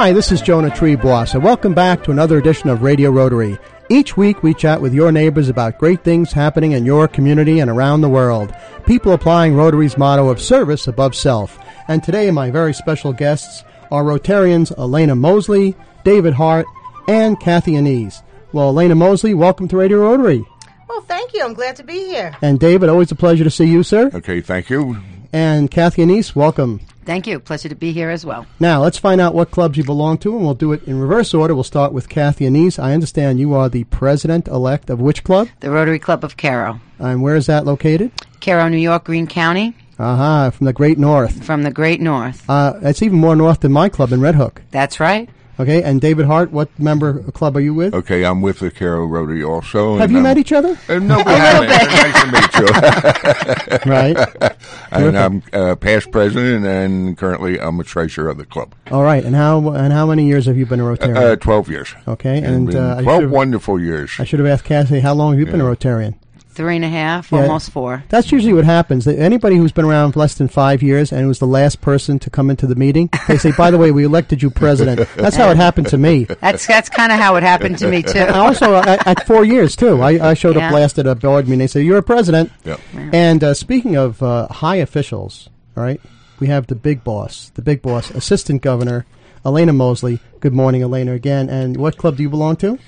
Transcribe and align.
Hi, 0.00 0.12
this 0.12 0.30
is 0.30 0.40
Jonah 0.40 0.70
Treeboss, 0.70 1.34
and 1.34 1.42
welcome 1.42 1.74
back 1.74 2.04
to 2.04 2.12
another 2.12 2.38
edition 2.38 2.70
of 2.70 2.82
Radio 2.84 3.10
Rotary. 3.10 3.58
Each 3.88 4.16
week, 4.16 4.44
we 4.44 4.54
chat 4.54 4.80
with 4.80 4.94
your 4.94 5.10
neighbors 5.10 5.48
about 5.48 5.80
great 5.80 6.04
things 6.04 6.30
happening 6.30 6.70
in 6.70 6.86
your 6.86 7.08
community 7.08 7.58
and 7.58 7.68
around 7.68 8.00
the 8.00 8.08
world. 8.08 8.54
People 8.86 9.12
applying 9.12 9.56
Rotary's 9.56 9.98
motto 9.98 10.28
of 10.28 10.40
service 10.40 10.86
above 10.86 11.16
self. 11.16 11.58
And 11.88 12.00
today, 12.00 12.30
my 12.30 12.48
very 12.48 12.72
special 12.74 13.12
guests 13.12 13.64
are 13.90 14.04
Rotarians 14.04 14.70
Elena 14.78 15.16
Mosley, 15.16 15.74
David 16.04 16.34
Hart, 16.34 16.66
and 17.08 17.40
Kathy 17.40 17.74
Anise. 17.74 18.22
Well, 18.52 18.68
Elena 18.68 18.94
Mosley, 18.94 19.34
welcome 19.34 19.66
to 19.66 19.78
Radio 19.78 20.02
Rotary. 20.02 20.46
Well, 20.88 21.00
thank 21.00 21.34
you. 21.34 21.44
I'm 21.44 21.54
glad 21.54 21.74
to 21.74 21.82
be 21.82 22.04
here. 22.06 22.36
And 22.40 22.60
David, 22.60 22.88
always 22.88 23.10
a 23.10 23.16
pleasure 23.16 23.42
to 23.42 23.50
see 23.50 23.66
you, 23.66 23.82
sir. 23.82 24.12
Okay, 24.14 24.42
thank 24.42 24.70
you. 24.70 24.96
And 25.32 25.70
Kathy 25.70 26.02
Anise, 26.02 26.34
welcome. 26.34 26.80
Thank 27.04 27.26
you. 27.26 27.40
Pleasure 27.40 27.70
to 27.70 27.74
be 27.74 27.92
here 27.92 28.10
as 28.10 28.26
well. 28.26 28.46
Now, 28.60 28.82
let's 28.82 28.98
find 28.98 29.18
out 29.18 29.34
what 29.34 29.50
clubs 29.50 29.78
you 29.78 29.84
belong 29.84 30.18
to, 30.18 30.36
and 30.36 30.44
we'll 30.44 30.54
do 30.54 30.72
it 30.72 30.84
in 30.84 31.00
reverse 31.00 31.32
order. 31.32 31.54
We'll 31.54 31.64
start 31.64 31.94
with 31.94 32.08
Kathy 32.08 32.46
Anise. 32.46 32.78
I 32.78 32.92
understand 32.92 33.40
you 33.40 33.54
are 33.54 33.70
the 33.70 33.84
president 33.84 34.46
elect 34.46 34.90
of 34.90 35.00
which 35.00 35.24
club? 35.24 35.48
The 35.60 35.70
Rotary 35.70 35.98
Club 35.98 36.22
of 36.22 36.36
Cairo. 36.36 36.80
And 36.98 37.22
where 37.22 37.34
is 37.34 37.46
that 37.46 37.64
located? 37.64 38.12
Cairo, 38.42 38.68
New 38.68 38.76
York, 38.76 39.04
Greene 39.04 39.26
County. 39.26 39.74
Aha, 39.98 40.50
from 40.50 40.66
the 40.66 40.72
Great 40.72 40.98
North. 40.98 41.42
From 41.42 41.62
the 41.62 41.70
Great 41.70 42.00
North. 42.00 42.48
Uh, 42.48 42.74
it's 42.82 43.02
even 43.02 43.18
more 43.18 43.34
north 43.34 43.60
than 43.60 43.72
my 43.72 43.88
club 43.88 44.12
in 44.12 44.20
Red 44.20 44.34
Hook. 44.34 44.62
That's 44.70 45.00
right. 45.00 45.28
Okay, 45.60 45.82
and 45.82 46.00
David 46.00 46.26
Hart, 46.26 46.52
what 46.52 46.68
member 46.78 47.20
club 47.32 47.56
are 47.56 47.60
you 47.60 47.74
with? 47.74 47.92
Okay, 47.92 48.24
I'm 48.24 48.40
with 48.42 48.60
the 48.60 48.70
Cairo 48.70 49.06
Rotary 49.06 49.42
also. 49.42 49.96
Have 49.96 50.12
you 50.12 50.18
I'm, 50.18 50.22
met 50.22 50.38
each 50.38 50.52
other? 50.52 50.78
Uh, 50.88 51.00
no, 51.00 51.16
we 51.16 51.32
haven't. 51.32 51.68
nice 51.68 52.22
to 52.22 52.30
meet 52.32 53.84
you. 53.84 53.90
right. 53.90 54.56
and 54.92 55.18
I'm 55.18 55.42
uh, 55.52 55.74
past 55.74 56.12
president, 56.12 56.64
and 56.64 57.18
currently 57.18 57.60
I'm 57.60 57.80
a 57.80 57.84
treasurer 57.84 58.28
of 58.28 58.38
the 58.38 58.44
club. 58.44 58.72
All 58.92 59.02
right, 59.02 59.24
and 59.24 59.34
how 59.34 59.70
and 59.70 59.92
how 59.92 60.06
many 60.06 60.26
years 60.26 60.46
have 60.46 60.56
you 60.56 60.64
been 60.64 60.78
a 60.78 60.84
Rotarian? 60.84 61.16
Uh, 61.16 61.36
Twelve 61.36 61.68
years. 61.68 61.92
Okay, 62.06 62.38
and, 62.38 62.72
and 62.72 63.02
twelve 63.02 63.28
wonderful 63.28 63.80
years. 63.80 64.12
I 64.20 64.24
should 64.24 64.38
have 64.38 64.48
asked 64.48 64.64
Cassie, 64.64 65.00
how 65.00 65.14
long 65.14 65.32
have 65.32 65.40
you 65.40 65.46
yeah. 65.46 65.52
been 65.52 65.60
a 65.60 65.64
Rotarian? 65.64 66.14
Three 66.58 66.74
and 66.74 66.84
a 66.84 66.88
half, 66.88 67.30
yeah, 67.30 67.42
almost 67.42 67.70
four. 67.70 68.02
That's 68.08 68.32
usually 68.32 68.52
what 68.52 68.64
happens. 68.64 69.06
Anybody 69.06 69.56
who's 69.56 69.70
been 69.70 69.84
around 69.84 70.16
less 70.16 70.34
than 70.34 70.48
five 70.48 70.82
years 70.82 71.12
and 71.12 71.28
was 71.28 71.38
the 71.38 71.46
last 71.46 71.80
person 71.80 72.18
to 72.18 72.30
come 72.30 72.50
into 72.50 72.66
the 72.66 72.74
meeting, 72.74 73.08
they 73.28 73.38
say, 73.38 73.52
"By 73.52 73.70
the 73.70 73.78
way, 73.78 73.92
we 73.92 74.04
elected 74.04 74.42
you 74.42 74.50
president." 74.50 75.08
That's 75.16 75.36
how 75.36 75.50
it 75.50 75.56
happened 75.56 75.86
to 75.88 75.96
me. 75.96 76.24
That's 76.40 76.66
that's 76.66 76.88
kind 76.88 77.12
of 77.12 77.18
how 77.18 77.36
it 77.36 77.44
happened 77.44 77.78
to 77.78 77.88
me 77.88 78.02
too. 78.02 78.18
And 78.18 78.36
also, 78.36 78.74
at, 78.74 79.06
at, 79.06 79.26
four 79.26 79.44
years 79.44 79.76
too, 79.76 80.02
I, 80.02 80.30
I 80.30 80.34
showed 80.34 80.56
yeah. 80.56 80.66
up 80.66 80.74
last 80.74 80.98
at 80.98 81.06
a 81.06 81.14
board 81.14 81.46
meeting. 81.46 81.60
They 81.60 81.66
said, 81.68 81.84
"You're 81.84 81.98
a 81.98 82.02
president." 82.02 82.50
Yep. 82.64 82.80
Yeah. 82.92 83.10
And 83.12 83.44
uh, 83.44 83.54
speaking 83.54 83.96
of 83.96 84.20
uh, 84.20 84.48
high 84.48 84.76
officials, 84.76 85.48
all 85.76 85.84
right, 85.84 86.00
we 86.40 86.48
have 86.48 86.66
the 86.66 86.74
big 86.74 87.04
boss, 87.04 87.50
the 87.54 87.62
big 87.62 87.82
boss, 87.82 88.10
Assistant 88.10 88.62
Governor 88.62 89.06
Elena 89.44 89.72
Mosley. 89.72 90.18
Good 90.40 90.52
morning, 90.52 90.82
Elena, 90.82 91.12
again. 91.12 91.48
And 91.48 91.76
what 91.76 91.96
club 91.96 92.16
do 92.16 92.22
you 92.22 92.30
belong 92.30 92.56
to? 92.56 92.78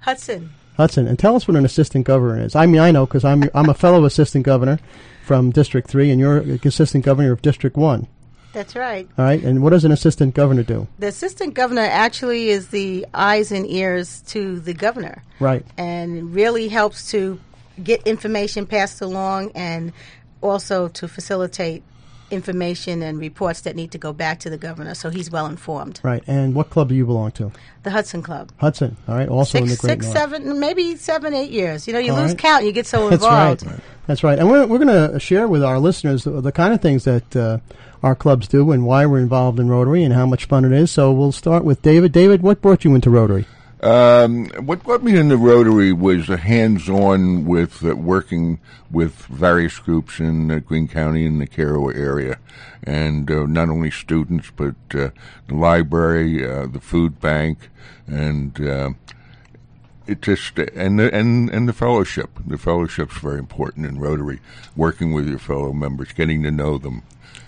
Hudson. 0.00 0.50
Hudson, 0.76 1.06
and 1.06 1.18
tell 1.18 1.36
us 1.36 1.46
what 1.46 1.56
an 1.56 1.64
assistant 1.64 2.06
governor 2.06 2.44
is. 2.44 2.56
I 2.56 2.66
mean, 2.66 2.80
I 2.80 2.90
know 2.90 3.06
because 3.06 3.24
I'm 3.24 3.48
I'm 3.54 3.68
a 3.68 3.74
fellow 3.74 4.04
assistant 4.04 4.44
governor 4.44 4.78
from 5.24 5.50
District 5.50 5.88
Three, 5.88 6.10
and 6.10 6.20
you're 6.20 6.38
assistant 6.64 7.04
governor 7.04 7.32
of 7.32 7.42
District 7.42 7.76
One. 7.76 8.08
That's 8.52 8.76
right. 8.76 9.08
All 9.18 9.24
right, 9.24 9.42
and 9.42 9.62
what 9.62 9.70
does 9.70 9.84
an 9.84 9.90
assistant 9.90 10.34
governor 10.34 10.62
do? 10.62 10.86
The 11.00 11.08
assistant 11.08 11.54
governor 11.54 11.82
actually 11.82 12.50
is 12.50 12.68
the 12.68 13.04
eyes 13.12 13.50
and 13.50 13.68
ears 13.68 14.22
to 14.28 14.60
the 14.60 14.72
governor. 14.72 15.24
Right. 15.40 15.66
And 15.76 16.32
really 16.32 16.68
helps 16.68 17.10
to 17.10 17.40
get 17.82 18.06
information 18.06 18.66
passed 18.66 19.00
along 19.00 19.50
and 19.56 19.92
also 20.40 20.88
to 20.88 21.08
facilitate 21.08 21.82
information 22.34 23.02
and 23.02 23.18
reports 23.18 23.62
that 23.62 23.76
need 23.76 23.92
to 23.92 23.98
go 23.98 24.12
back 24.12 24.40
to 24.40 24.50
the 24.50 24.58
governor, 24.58 24.94
so 24.94 25.10
he's 25.10 25.30
well 25.30 25.46
informed. 25.46 26.00
Right. 26.02 26.22
And 26.26 26.54
what 26.54 26.70
club 26.70 26.88
do 26.88 26.94
you 26.94 27.06
belong 27.06 27.32
to? 27.32 27.52
The 27.82 27.90
Hudson 27.90 28.22
Club. 28.22 28.50
Hudson. 28.58 28.96
All 29.08 29.14
right. 29.14 29.28
Also 29.28 29.58
six, 29.58 29.62
in 29.62 29.68
the 29.68 29.76
Great 29.76 29.90
six, 29.90 30.06
North. 30.06 30.16
seven, 30.16 30.60
maybe 30.60 30.96
seven, 30.96 31.32
eight 31.34 31.50
years. 31.50 31.86
You 31.86 31.92
know, 31.92 31.98
you 31.98 32.12
All 32.12 32.20
lose 32.20 32.32
right. 32.32 32.38
count. 32.38 32.64
You 32.64 32.72
get 32.72 32.86
so 32.86 33.08
involved. 33.08 33.60
That's 33.60 33.72
right. 33.72 33.80
That's 34.06 34.24
right. 34.24 34.38
And 34.38 34.50
we're 34.50 34.66
we're 34.66 34.78
going 34.84 35.12
to 35.12 35.18
share 35.18 35.48
with 35.48 35.62
our 35.64 35.78
listeners 35.78 36.24
the, 36.24 36.40
the 36.40 36.52
kind 36.52 36.74
of 36.74 36.82
things 36.82 37.04
that. 37.04 37.34
Uh, 37.36 37.58
our 38.02 38.14
clubs 38.14 38.46
do 38.46 38.70
and 38.70 38.84
why 38.84 39.06
we're 39.06 39.18
involved 39.18 39.58
in 39.58 39.70
Rotary 39.70 40.04
and 40.04 40.12
how 40.12 40.26
much 40.26 40.44
fun 40.44 40.66
it 40.66 40.72
is. 40.72 40.90
So 40.90 41.10
we'll 41.10 41.32
start 41.32 41.64
with 41.64 41.80
David. 41.80 42.12
David, 42.12 42.42
what 42.42 42.60
brought 42.60 42.84
you 42.84 42.94
into 42.94 43.08
Rotary? 43.08 43.46
Um, 43.84 44.46
what 44.64 44.82
got 44.82 45.02
me 45.02 45.14
into 45.14 45.36
Rotary 45.36 45.92
was 45.92 46.28
hands-on 46.28 47.44
with 47.44 47.84
uh, 47.84 47.94
working 47.94 48.58
with 48.90 49.14
various 49.26 49.78
groups 49.78 50.20
in 50.20 50.50
uh, 50.50 50.60
County 50.86 51.26
and 51.26 51.38
the 51.38 51.46
Cairo 51.46 51.90
area, 51.90 52.38
and 52.82 53.30
uh, 53.30 53.44
not 53.44 53.68
only 53.68 53.90
students 53.90 54.50
but 54.56 54.74
uh, 54.94 55.10
the 55.48 55.54
library, 55.54 56.50
uh, 56.50 56.66
the 56.66 56.80
food 56.80 57.20
bank, 57.20 57.68
and 58.06 58.58
uh, 58.58 58.90
it 60.06 60.22
just 60.22 60.58
and 60.58 60.98
the 60.98 61.14
and 61.14 61.50
and 61.50 61.68
the 61.68 61.74
fellowship. 61.74 62.30
The 62.46 62.56
fellowship's 62.56 63.18
very 63.18 63.38
important 63.38 63.84
in 63.84 63.98
Rotary. 63.98 64.40
Working 64.74 65.12
with 65.12 65.28
your 65.28 65.38
fellow 65.38 65.74
members, 65.74 66.12
getting 66.12 66.42
to 66.44 66.50
know 66.50 66.78
them, 66.78 67.02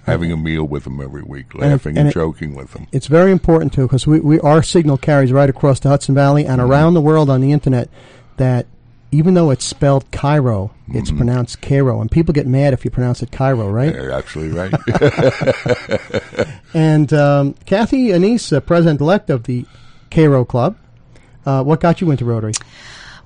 having 0.06 0.30
a 0.32 0.36
meal 0.36 0.64
with 0.64 0.84
them 0.84 1.00
every 1.00 1.22
week, 1.22 1.54
laughing 1.54 1.90
and, 1.90 1.98
and, 1.98 2.06
and 2.06 2.12
joking 2.14 2.54
with 2.54 2.72
them. 2.72 2.86
It's 2.92 3.08
very 3.08 3.32
important 3.32 3.72
too 3.72 3.82
because 3.82 4.06
we, 4.06 4.20
we 4.20 4.40
our 4.40 4.62
signal 4.62 4.96
carries 4.96 5.32
right 5.32 5.50
across 5.50 5.80
the 5.80 5.88
Hudson 5.88 6.14
Valley 6.14 6.46
and 6.46 6.60
mm-hmm. 6.60 6.70
around 6.70 6.94
the 6.94 7.00
world 7.00 7.28
on 7.28 7.40
the 7.40 7.52
internet. 7.52 7.90
That 8.36 8.66
even 9.10 9.34
though 9.34 9.50
it's 9.50 9.64
spelled 9.64 10.10
Cairo, 10.10 10.72
it's 10.88 11.08
mm-hmm. 11.08 11.16
pronounced 11.16 11.60
Cairo, 11.60 12.00
and 12.00 12.10
people 12.10 12.32
get 12.32 12.46
mad 12.46 12.72
if 12.72 12.84
you 12.84 12.90
pronounce 12.90 13.22
it 13.22 13.32
Cairo, 13.32 13.70
right? 13.70 13.94
You're 13.94 14.12
absolutely 14.12 14.56
right. 14.58 14.72
and 16.74 17.12
um, 17.12 17.54
Kathy 17.64 18.12
Anise, 18.12 18.52
uh, 18.52 18.60
president 18.60 19.00
elect 19.00 19.30
of 19.30 19.44
the 19.44 19.64
Cairo 20.10 20.44
Club. 20.44 20.76
Uh, 21.44 21.62
what 21.62 21.80
got 21.80 22.00
you 22.00 22.10
into 22.10 22.24
Rotary? 22.24 22.52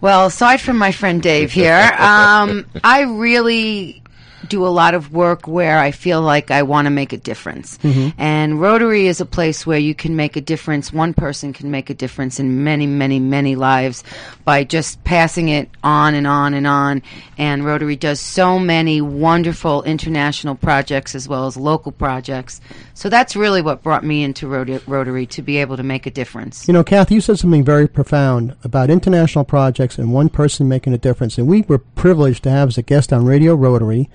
Well, 0.01 0.27
aside 0.27 0.61
from 0.61 0.79
my 0.79 0.93
friend 0.93 1.23
Dave 1.23 1.53
here, 1.53 1.91
um, 1.99 2.67
I 2.85 3.03
really 3.03 4.03
do 4.49 4.67
a 4.67 4.69
lot 4.69 4.95
of 4.95 5.13
work 5.13 5.47
where 5.47 5.79
I 5.79 5.91
feel 5.91 6.23
like 6.23 6.51
I 6.51 6.63
want 6.63 6.87
to 6.87 6.91
make 6.91 7.13
a 7.13 7.17
difference. 7.17 7.79
Mm-hmm. 7.79 8.21
And 8.21 8.61
Rotary 8.61 9.07
is 9.07 9.21
a 9.21 9.27
place 9.27 9.67
where 9.67 9.79
you 9.79 9.95
can 9.95 10.17
make 10.17 10.37
a 10.37 10.41
difference. 10.41 10.93
One 10.93 11.15
person 11.15 11.53
can 11.53 11.71
make 11.71 11.91
a 11.91 11.95
difference 11.95 12.41
in 12.41 12.65
many, 12.65 12.87
many, 12.87 13.19
many 13.19 13.57
lives 13.57 14.03
by 14.45 14.65
just 14.65 15.03
passing 15.05 15.49
it 15.49 15.69
on 15.83 16.15
and 16.15 16.27
on 16.27 16.55
and 16.55 16.67
on. 16.67 17.03
And 17.39 17.65
Rotary 17.65 17.97
does 17.97 18.21
so 18.21 18.59
many 18.59 19.01
wonderful 19.01 19.83
international 19.83 20.55
projects 20.55 21.15
as 21.15 21.29
well 21.29 21.47
as 21.47 21.57
local 21.57 21.93
projects. 21.93 22.61
So 22.95 23.09
that's 23.09 23.37
really 23.37 23.63
what 23.63 23.83
brought 23.83 24.05
me 24.05 24.23
into 24.23 24.47
Rotary 24.49 25.27
to 25.27 25.43
be 25.43 25.59
able 25.59 25.77
to 25.77 25.83
make 25.83 26.07
a 26.07 26.11
difference. 26.11 26.67
You 26.67 26.75
know, 26.75 26.85
Kath, 26.85 27.11
you 27.11 27.21
said 27.21 27.39
something 27.39 27.65
very 27.65 27.89
profound 27.89 28.57
about 28.63 28.91
international 28.91 29.45
projects 29.45 29.99
and 29.99 30.13
one 30.13 30.29
person 30.29 30.69
making 30.69 30.93
a 30.93 30.99
difference. 30.99 31.39
And 31.39 31.47
we 31.47 31.63
were 31.63 31.79
privileged 31.79 32.43
to 32.45 32.51
have 32.51 32.69
as 32.69 32.79
a 32.79 32.83
guest 32.83 33.13
on 33.13 33.25
Radio 33.25 33.55
Rotary 33.55 34.09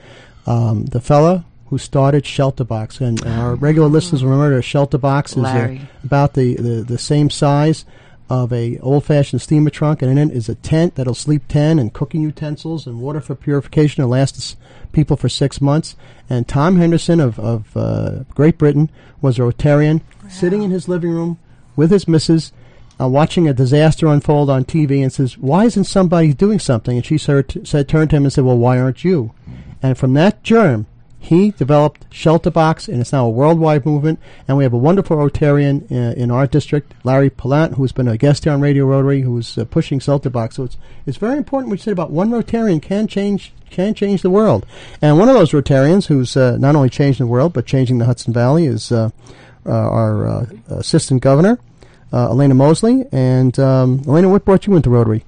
um, 0.46 0.86
the 0.86 1.02
fella 1.02 1.46
who 1.68 1.78
started 1.78 2.24
Shelterbox. 2.24 3.02
And, 3.02 3.24
and 3.24 3.34
our 3.34 3.56
regular 3.56 3.88
listeners 3.88 4.24
remember 4.24 4.62
Shelterbox 4.62 5.38
is 5.38 5.44
a, 5.44 5.88
about 6.04 6.34
the, 6.34 6.56
the, 6.56 6.84
the 6.84 6.98
same 6.98 7.30
size 7.30 7.86
of 8.30 8.52
a 8.52 8.80
old-fashioned 8.80 9.42
steamer 9.42 9.70
trunk, 9.70 10.02
and 10.02 10.18
in 10.18 10.32
it 10.32 10.36
is 10.36 10.50
a 10.50 10.56
tent 10.56 10.96
that'll 10.96 11.14
sleep 11.14 11.44
ten, 11.48 11.78
and 11.78 11.94
cooking 11.94 12.22
utensils 12.22 12.88
and 12.88 13.00
water 13.00 13.22
for 13.22 13.36
purification 13.36 14.02
to 14.04 14.08
last 14.08 14.58
people 14.92 15.16
for 15.16 15.30
six 15.30 15.62
months. 15.62 15.96
And 16.30 16.48
Tom 16.48 16.78
Henderson 16.78 17.20
of 17.20 17.38
of 17.40 17.78
uh, 17.78 18.24
Great 18.34 18.58
Britain 18.58 18.90
was 19.22 19.38
a 19.38 19.44
Rotarian, 19.44 20.02
wow. 20.24 20.30
sitting 20.30 20.64
in 20.64 20.72
his 20.72 20.88
living 20.88 21.12
room 21.12 21.38
with 21.76 21.92
his 21.92 22.08
missus, 22.08 22.52
uh, 23.00 23.08
watching 23.08 23.48
a 23.48 23.54
disaster 23.54 24.08
unfold 24.08 24.50
on 24.50 24.66
TV, 24.66 25.04
and 25.04 25.14
says, 25.14 25.38
"Why 25.38 25.66
isn't 25.66 25.84
somebody 25.84 26.34
doing 26.34 26.58
something?" 26.58 26.98
And 26.98 27.06
she 27.06 27.20
said, 27.20 27.68
said 27.68 27.88
turned 27.88 28.10
to 28.10 28.16
him 28.16 28.24
and 28.24 28.34
said, 28.34 28.44
"Well, 28.44 28.58
why 28.58 28.80
aren't 28.80 29.04
you?" 29.04 29.34
And 29.82 29.98
from 29.98 30.14
that 30.14 30.44
germ, 30.44 30.88
he 31.26 31.50
developed 31.50 32.08
Shelterbox, 32.12 32.88
and 32.88 33.02
it's 33.02 33.12
now 33.12 33.26
a 33.26 33.30
worldwide 33.30 33.84
movement. 33.84 34.20
And 34.48 34.58
we 34.58 34.64
have 34.64 34.74
a 34.74 34.78
wonderful 34.78 35.18
Rotarian 35.18 35.90
in, 35.90 35.98
uh, 35.98 36.12
in 36.12 36.30
our 36.30 36.46
district, 36.46 36.94
Larry 37.04 37.32
Palant, 37.32 37.74
who's 37.74 37.92
been 37.92 38.08
a 38.08 38.16
guest 38.16 38.44
here 38.44 38.54
on 38.54 38.62
Radio 38.62 38.86
Rotary, 38.86 39.22
who's 39.22 39.58
uh, 39.58 39.66
pushing 39.66 39.98
Shelterbox. 39.98 40.54
So 40.54 40.66
it's 40.66 40.78
it's 41.08 41.18
very 41.18 41.38
important 41.38 41.72
you 41.72 41.78
said 41.78 41.94
about 41.94 42.12
one 42.12 42.30
Rotarian 42.30 42.80
can 42.80 43.08
change 43.08 43.54
can 43.72 43.96
change 43.96 44.22
the 44.22 44.30
world. 44.30 44.68
And 45.02 45.18
one 45.18 45.28
of 45.28 45.34
those 45.34 45.52
Rotarians 45.52 46.06
who's 46.06 46.38
uh, 46.38 46.58
not 46.58 46.76
only 46.76 46.92
changing 46.92 47.26
the 47.26 47.32
world 47.32 47.54
but 47.54 47.66
changing 47.66 47.98
the 47.98 48.06
Hudson 48.06 48.32
Valley 48.32 48.68
is 48.68 48.92
uh, 48.92 49.10
uh 49.66 49.72
our 49.72 50.28
uh, 50.28 50.46
assistant 50.68 51.24
governor, 51.24 51.60
Elena 52.14 52.54
Mosley. 52.54 53.06
And 53.12 53.58
um, 53.58 54.04
Elena, 54.08 54.30
what 54.30 54.46
brought 54.46 54.68
you 54.68 54.76
into 54.76 54.92
Rotary? 54.92 55.26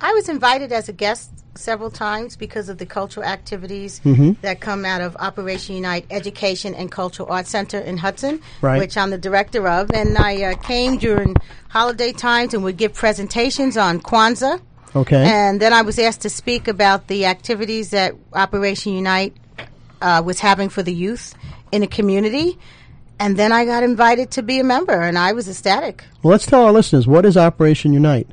I 0.00 0.12
was 0.12 0.28
invited 0.28 0.72
as 0.72 0.88
a 0.88 0.92
guest 0.92 1.30
several 1.56 1.90
times 1.90 2.36
because 2.36 2.68
of 2.68 2.78
the 2.78 2.86
cultural 2.86 3.26
activities 3.26 4.00
mm-hmm. 4.04 4.32
that 4.42 4.60
come 4.60 4.84
out 4.84 5.00
of 5.00 5.16
Operation 5.16 5.76
Unite 5.76 6.06
Education 6.10 6.74
and 6.74 6.90
Cultural 6.90 7.28
Arts 7.30 7.50
Center 7.50 7.78
in 7.78 7.96
Hudson, 7.96 8.40
right. 8.60 8.78
which 8.78 8.96
I'm 8.96 9.10
the 9.10 9.18
director 9.18 9.66
of. 9.68 9.90
And 9.92 10.16
I 10.18 10.42
uh, 10.42 10.56
came 10.56 10.98
during 10.98 11.34
holiday 11.68 12.12
times 12.12 12.54
and 12.54 12.62
would 12.64 12.76
give 12.76 12.94
presentations 12.94 13.76
on 13.76 14.00
Kwanzaa. 14.00 14.60
Okay. 14.94 15.24
And 15.24 15.60
then 15.60 15.72
I 15.72 15.82
was 15.82 15.98
asked 15.98 16.22
to 16.22 16.30
speak 16.30 16.68
about 16.68 17.08
the 17.08 17.26
activities 17.26 17.90
that 17.90 18.14
Operation 18.32 18.92
Unite 18.92 19.36
uh, 20.00 20.22
was 20.24 20.40
having 20.40 20.68
for 20.68 20.82
the 20.82 20.94
youth 20.94 21.34
in 21.72 21.80
the 21.80 21.86
community. 21.86 22.58
and 23.18 23.36
then 23.36 23.52
I 23.52 23.64
got 23.64 23.82
invited 23.82 24.30
to 24.32 24.42
be 24.42 24.60
a 24.60 24.64
member, 24.64 25.00
and 25.00 25.18
I 25.18 25.32
was 25.32 25.48
ecstatic. 25.48 26.04
Well, 26.22 26.32
let's 26.32 26.46
tell 26.46 26.64
our 26.64 26.72
listeners 26.72 27.06
what 27.06 27.24
is 27.24 27.36
Operation 27.36 27.92
Unite. 27.92 28.28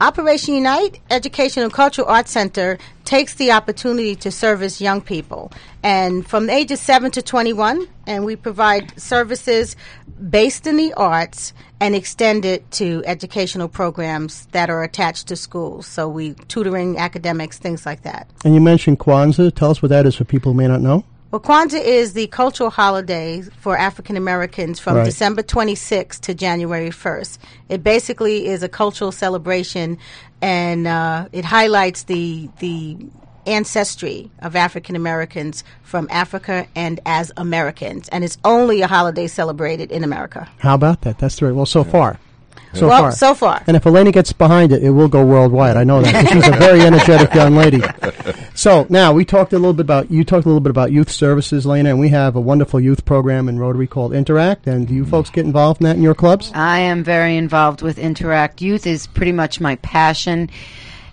Operation 0.00 0.54
Unite 0.54 1.00
Educational 1.10 1.64
and 1.64 1.72
Cultural 1.72 2.06
Arts 2.06 2.30
Center 2.30 2.78
takes 3.04 3.34
the 3.34 3.50
opportunity 3.50 4.14
to 4.14 4.30
service 4.30 4.80
young 4.80 5.00
people. 5.00 5.50
And 5.82 6.24
from 6.24 6.46
the 6.46 6.52
ages 6.52 6.80
7 6.80 7.10
to 7.12 7.22
21, 7.22 7.88
and 8.06 8.24
we 8.24 8.36
provide 8.36 8.98
services 9.00 9.74
based 10.30 10.68
in 10.68 10.76
the 10.76 10.94
arts 10.94 11.52
and 11.80 11.96
extended 11.96 12.70
to 12.72 13.02
educational 13.06 13.66
programs 13.66 14.46
that 14.52 14.70
are 14.70 14.84
attached 14.84 15.26
to 15.28 15.36
schools. 15.36 15.88
So 15.88 16.08
we 16.08 16.34
tutoring, 16.46 16.96
academics, 16.96 17.58
things 17.58 17.84
like 17.84 18.02
that. 18.02 18.30
And 18.44 18.54
you 18.54 18.60
mentioned 18.60 19.00
Kwanzaa. 19.00 19.52
Tell 19.52 19.72
us 19.72 19.82
what 19.82 19.88
that 19.88 20.06
is 20.06 20.14
for 20.14 20.24
people 20.24 20.52
who 20.52 20.58
may 20.58 20.68
not 20.68 20.80
know. 20.80 21.04
Well, 21.30 21.42
Kwanzaa 21.42 21.84
is 21.84 22.14
the 22.14 22.26
cultural 22.28 22.70
holiday 22.70 23.42
for 23.42 23.76
African 23.76 24.16
Americans 24.16 24.80
from 24.80 24.96
Right. 24.96 25.04
December 25.04 25.42
26th 25.42 26.20
to 26.20 26.32
January 26.32 26.88
1st. 26.88 27.36
It 27.68 27.84
basically 27.84 28.46
is 28.46 28.62
a 28.62 28.68
cultural 28.68 29.12
celebration, 29.12 29.98
and 30.40 30.86
uh, 30.86 31.28
it 31.32 31.44
highlights 31.44 32.04
the 32.04 32.48
the 32.60 32.96
ancestry 33.46 34.30
of 34.40 34.56
African 34.56 34.96
Americans 34.96 35.64
from 35.82 36.08
Africa 36.10 36.66
and 36.74 36.98
as 37.04 37.30
Americans, 37.36 38.08
and 38.08 38.24
it's 38.24 38.38
only 38.42 38.80
a 38.80 38.86
holiday 38.86 39.26
celebrated 39.26 39.92
in 39.92 40.04
America. 40.04 40.48
How 40.58 40.74
about 40.74 41.02
that? 41.02 41.18
That's 41.18 41.42
right. 41.42 41.54
Well, 41.54 41.66
so 41.66 41.84
far. 41.84 42.18
So 42.74 42.88
well, 42.88 43.02
far. 43.02 43.12
so 43.12 43.34
far. 43.34 43.62
And 43.66 43.76
if 43.76 43.86
Elena 43.86 44.12
gets 44.12 44.32
behind 44.32 44.72
it, 44.72 44.82
it 44.82 44.90
will 44.90 45.08
go 45.08 45.24
worldwide. 45.24 45.76
I 45.76 45.84
know 45.84 46.02
that. 46.02 46.28
She's 46.28 46.46
a 46.46 46.52
very 46.52 46.82
energetic 46.82 47.34
young 47.34 47.54
lady. 47.56 47.80
So 48.54 48.86
now 48.88 49.12
we 49.12 49.24
talked 49.24 49.52
a 49.52 49.56
little 49.58 49.72
bit 49.72 49.82
about 49.82 50.10
you 50.10 50.24
talked 50.24 50.44
a 50.44 50.48
little 50.48 50.60
bit 50.60 50.70
about 50.70 50.92
youth 50.92 51.10
services, 51.10 51.64
Elena, 51.64 51.90
and 51.90 52.00
we 52.00 52.08
have 52.10 52.36
a 52.36 52.40
wonderful 52.40 52.80
youth 52.80 53.04
program 53.04 53.48
in 53.48 53.58
Rotary 53.58 53.86
called 53.86 54.12
Interact. 54.12 54.66
And 54.66 54.86
do 54.86 54.94
you 54.94 55.04
folks 55.06 55.30
get 55.30 55.46
involved 55.46 55.80
in 55.80 55.84
that 55.84 55.96
in 55.96 56.02
your 56.02 56.14
clubs? 56.14 56.50
I 56.54 56.80
am 56.80 57.04
very 57.04 57.36
involved 57.36 57.82
with 57.82 57.98
Interact. 57.98 58.60
Youth 58.60 58.86
is 58.86 59.06
pretty 59.06 59.32
much 59.32 59.60
my 59.60 59.76
passion. 59.76 60.50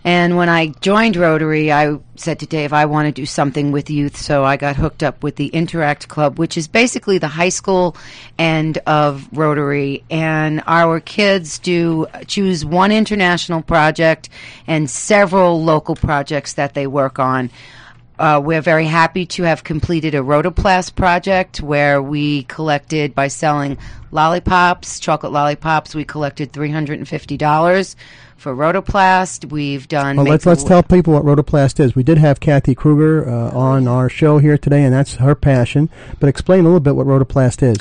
And 0.06 0.38
when 0.38 0.50
I 0.50 0.68
joined 0.68 1.16
Rotary, 1.16 1.72
I 1.72 1.98
said 2.16 2.38
to 2.42 2.46
Dave, 2.46 2.74
I 2.74 2.86
want 2.86 3.08
to 3.08 3.12
do 3.12 3.26
something 3.26 3.72
with 3.72 3.90
youth. 3.90 4.16
So 4.18 4.44
I 4.44 4.56
got 4.56 4.76
hooked 4.76 5.02
up 5.02 5.24
with 5.24 5.36
the 5.36 5.48
Interact 5.48 6.08
Club, 6.08 6.38
which 6.38 6.58
is 6.58 6.68
basically 6.68 7.18
the 7.18 7.28
high 7.28 7.50
school 7.50 7.98
end 8.38 8.78
of 8.86 9.28
Rotary. 9.34 10.04
And 10.12 10.62
our 10.68 11.00
kids 11.00 11.58
do 11.58 12.06
choose 12.28 12.64
one 12.64 12.92
international 12.92 13.64
project 13.64 14.30
and 14.68 14.88
several 14.88 15.64
local 15.64 15.96
projects 15.96 16.54
that 16.54 16.76
they 16.76 16.86
work 16.86 17.18
on. 17.18 17.50
Uh, 18.18 18.42
we're 18.44 18.62
very 18.62 18.86
happy 18.86 19.26
to 19.26 19.44
have 19.44 19.64
completed 19.64 20.16
a 20.16 20.20
Rotaplast 20.20 20.96
project 20.96 21.62
where 21.62 22.02
we 22.02 22.44
collected 22.44 23.14
by 23.14 23.28
selling 23.28 23.78
lollipops, 24.12 25.00
chocolate 25.00 25.34
lollipops. 25.34 25.94
We 25.94 26.06
collected 26.06 26.54
three 26.54 26.72
hundred 26.72 27.00
and 27.00 27.08
fifty 27.08 27.36
dollars 27.38 27.96
for 28.38 28.56
Rotaplast. 28.56 29.52
We've 29.52 29.88
done. 29.88 30.16
Well, 30.16 30.26
let's 30.26 30.46
let's 30.46 30.64
tell 30.64 30.84
people 30.84 31.14
what 31.14 31.24
Rotaplast 31.24 31.80
is. 31.80 31.96
We 31.96 32.04
did 32.04 32.18
have 32.18 32.40
Kathy 32.40 32.74
Kruger 32.74 33.28
uh, 33.28 33.52
on 33.52 33.88
our 33.88 34.08
show 34.08 34.38
here 34.38 34.58
today, 34.58 34.84
and 34.84 34.94
that's 34.94 35.16
her 35.16 35.36
passion. 35.36 35.90
But 36.20 36.30
explain 36.30 36.62
a 36.62 36.64
little 36.64 36.80
bit 36.80 36.96
what 36.96 37.08
Rotaplast 37.08 37.64
is. 37.64 37.78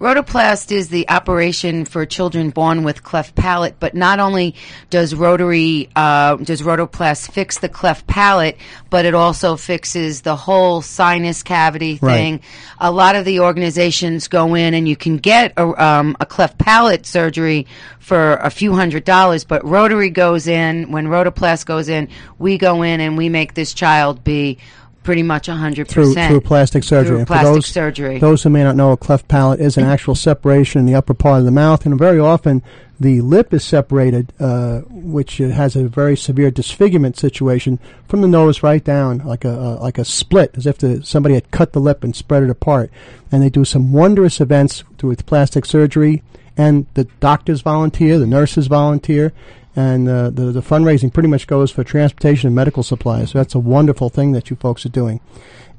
Rotaplast 0.00 0.72
is 0.72 0.88
the 0.88 1.08
operation 1.08 1.84
for 1.84 2.04
children 2.04 2.50
born 2.50 2.82
with 2.82 3.02
cleft 3.04 3.34
palate, 3.34 3.76
but 3.78 3.94
not 3.94 4.18
only 4.18 4.54
does 4.90 5.14
Rotary 5.14 5.88
uh, 5.94 6.36
does 6.36 6.62
Rotaplast 6.62 7.30
fix 7.30 7.58
the 7.58 7.68
cleft 7.68 8.06
palate, 8.06 8.56
but 8.90 9.04
it 9.04 9.14
also 9.14 9.56
fixes 9.56 10.22
the 10.22 10.36
whole 10.36 10.82
sinus 10.82 11.42
cavity 11.42 11.98
Right. 12.02 12.14
thing. 12.16 12.40
A 12.78 12.90
lot 12.90 13.14
of 13.14 13.24
the 13.24 13.40
organizations 13.40 14.28
go 14.28 14.54
in 14.54 14.74
and 14.74 14.88
you 14.88 14.96
can 14.96 15.16
get 15.18 15.52
a, 15.56 15.82
um, 15.82 16.16
a 16.18 16.26
cleft 16.26 16.58
palate 16.58 17.06
surgery 17.06 17.66
for 18.00 18.34
a 18.36 18.50
few 18.50 18.74
hundred 18.74 19.04
dollars, 19.04 19.44
but 19.44 19.64
Rotary 19.64 20.10
goes 20.10 20.46
in 20.46 20.90
when 20.90 21.06
Rotaplast 21.06 21.66
goes 21.66 21.88
in, 21.88 22.08
we 22.38 22.58
go 22.58 22.82
in 22.82 23.00
and 23.00 23.16
we 23.16 23.28
make 23.28 23.54
this 23.54 23.72
child 23.72 24.24
be 24.24 24.58
pretty 25.04 25.22
much 25.22 25.46
100% 25.46 25.86
through 26.28 26.40
plastic 26.40 26.82
surgery. 26.82 27.08
Through 27.08 27.18
And 27.18 27.26
for 27.28 27.34
plastic 27.34 27.54
those, 27.54 27.66
surgery. 27.66 28.18
Those 28.18 28.42
who 28.42 28.50
may 28.50 28.64
not 28.64 28.74
know, 28.74 28.90
a 28.90 28.96
cleft 28.96 29.28
palate 29.28 29.60
is 29.60 29.76
an 29.76 29.84
actual 29.84 30.14
separation 30.14 30.80
in 30.80 30.86
the 30.86 30.94
upper 30.94 31.14
part 31.14 31.38
of 31.38 31.44
the 31.44 31.50
mouth, 31.50 31.86
and 31.86 31.96
very 31.96 32.18
often 32.18 32.62
the 32.98 33.20
lip 33.20 33.52
is 33.52 33.64
separated, 33.64 34.32
uh, 34.40 34.80
which 34.90 35.38
has 35.38 35.76
a 35.76 35.84
very 35.88 36.16
severe 36.16 36.50
disfigurement 36.50 37.16
situation 37.16 37.78
from 38.08 38.20
the 38.20 38.28
nose 38.28 38.62
right 38.62 38.82
down, 38.82 39.18
like 39.18 39.44
a 39.44 39.50
uh, 39.50 39.78
like 39.80 39.98
a 39.98 40.04
split, 40.04 40.56
as 40.56 40.66
if 40.66 40.78
the, 40.78 41.04
somebody 41.04 41.34
had 41.34 41.50
cut 41.50 41.72
the 41.72 41.80
lip 41.80 42.02
and 42.02 42.16
spread 42.16 42.42
it 42.42 42.50
apart. 42.50 42.90
And 43.30 43.42
they 43.42 43.50
do 43.50 43.64
some 43.64 43.92
wondrous 43.92 44.40
events 44.40 44.84
through 44.98 45.10
with 45.10 45.26
plastic 45.26 45.66
surgery, 45.66 46.22
and 46.56 46.86
the 46.94 47.04
doctors 47.20 47.62
volunteer, 47.62 48.18
the 48.18 48.26
nurses 48.26 48.68
volunteer. 48.68 49.32
And 49.76 50.08
uh, 50.08 50.30
the 50.30 50.52
the 50.52 50.60
fundraising 50.60 51.12
pretty 51.12 51.28
much 51.28 51.46
goes 51.46 51.70
for 51.70 51.82
transportation 51.82 52.46
and 52.46 52.54
medical 52.54 52.82
supplies. 52.82 53.30
So 53.30 53.38
that's 53.38 53.54
a 53.54 53.58
wonderful 53.58 54.08
thing 54.08 54.32
that 54.32 54.50
you 54.50 54.56
folks 54.56 54.86
are 54.86 54.90
doing. 54.90 55.20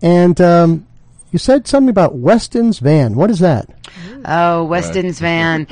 And 0.02 0.40
um, 0.42 0.88
you 1.32 1.40
said 1.40 1.68
something 1.68 1.90
about 1.90 2.16
Weston's 2.16 2.80
van. 2.80 3.16
What 3.16 3.30
is 3.30 3.40
that? 3.40 3.70
Oh, 4.26 4.64
Weston's 4.66 5.20
van. 5.20 5.68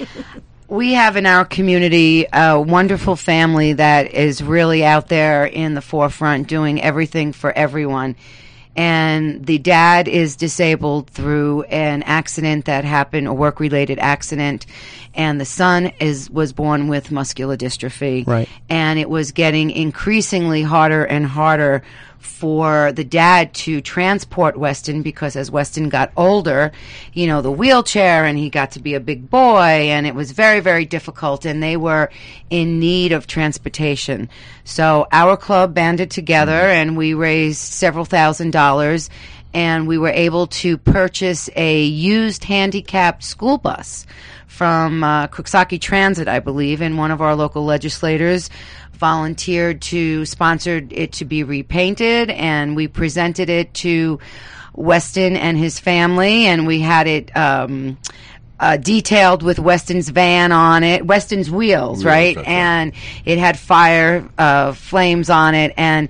We 0.67 0.93
have 0.93 1.17
in 1.17 1.25
our 1.25 1.45
community 1.45 2.25
a 2.33 2.59
wonderful 2.59 3.15
family 3.15 3.73
that 3.73 4.13
is 4.13 4.41
really 4.41 4.83
out 4.83 5.07
there 5.07 5.45
in 5.45 5.73
the 5.73 5.81
forefront 5.81 6.47
doing 6.47 6.81
everything 6.81 7.31
for 7.31 7.51
everyone. 7.51 8.15
And 8.75 9.45
the 9.45 9.59
dad 9.59 10.07
is 10.07 10.35
disabled 10.35 11.09
through 11.09 11.63
an 11.63 12.01
accident 12.03 12.65
that 12.65 12.85
happened, 12.85 13.27
a 13.27 13.33
work 13.33 13.59
related 13.59 13.99
accident. 13.99 14.65
And 15.13 15.39
the 15.39 15.45
son 15.45 15.91
is, 15.99 16.29
was 16.29 16.53
born 16.53 16.87
with 16.87 17.11
muscular 17.11 17.55
dystrophy. 17.55 18.25
Right. 18.25 18.49
And 18.69 18.97
it 18.97 19.09
was 19.09 19.31
getting 19.31 19.69
increasingly 19.69 20.63
harder 20.63 21.05
and 21.05 21.25
harder 21.25 21.83
for 22.23 22.91
the 22.93 23.03
dad 23.03 23.53
to 23.53 23.81
transport 23.81 24.57
Weston 24.57 25.01
because 25.01 25.35
as 25.35 25.51
Weston 25.51 25.89
got 25.89 26.11
older, 26.15 26.71
you 27.11 27.27
know, 27.27 27.41
the 27.41 27.51
wheelchair 27.51 28.25
and 28.25 28.37
he 28.37 28.49
got 28.49 28.71
to 28.71 28.79
be 28.79 28.93
a 28.93 28.99
big 28.99 29.29
boy 29.29 29.59
and 29.59 30.07
it 30.07 30.15
was 30.15 30.31
very, 30.31 30.61
very 30.61 30.85
difficult 30.85 31.45
and 31.45 31.61
they 31.61 31.75
were 31.75 32.09
in 32.49 32.79
need 32.79 33.11
of 33.11 33.27
transportation. 33.27 34.29
So 34.63 35.07
our 35.11 35.35
club 35.35 35.73
banded 35.73 36.11
together 36.11 36.53
mm. 36.53 36.73
and 36.73 36.97
we 36.97 37.13
raised 37.13 37.59
several 37.59 38.05
thousand 38.05 38.51
dollars 38.51 39.09
and 39.53 39.87
we 39.87 39.97
were 39.97 40.09
able 40.09 40.47
to 40.47 40.77
purchase 40.77 41.49
a 41.55 41.83
used 41.83 42.43
handicapped 42.43 43.23
school 43.23 43.57
bus 43.57 44.05
from 44.47 45.03
uh, 45.03 45.27
Coxsackie 45.27 45.81
Transit, 45.81 46.27
I 46.27 46.39
believe, 46.39 46.81
and 46.81 46.97
one 46.97 47.11
of 47.11 47.21
our 47.21 47.35
local 47.35 47.65
legislators 47.65 48.49
volunteered 48.93 49.81
to 49.81 50.25
sponsor 50.25 50.81
it 50.89 51.13
to 51.13 51.25
be 51.25 51.43
repainted, 51.43 52.29
and 52.29 52.75
we 52.75 52.87
presented 52.87 53.49
it 53.49 53.73
to 53.73 54.19
Weston 54.75 55.35
and 55.35 55.57
his 55.57 55.79
family, 55.79 56.45
and 56.45 56.67
we 56.67 56.79
had 56.79 57.07
it. 57.07 57.35
Um, 57.35 57.97
uh, 58.59 58.77
detailed 58.77 59.43
with 59.43 59.59
Weston's 59.59 60.07
van 60.07 60.53
on 60.53 60.83
it, 60.83 61.05
Weston's 61.05 61.51
wheels, 61.51 61.97
Wheels, 61.97 62.05
right? 62.05 62.35
that's 62.35 62.47
right. 62.47 62.55
And 62.55 62.93
it 63.25 63.37
had 63.37 63.59
fire 63.59 64.29
uh, 64.37 64.71
flames 64.71 65.29
on 65.29 65.53
it. 65.53 65.73
And 65.75 66.07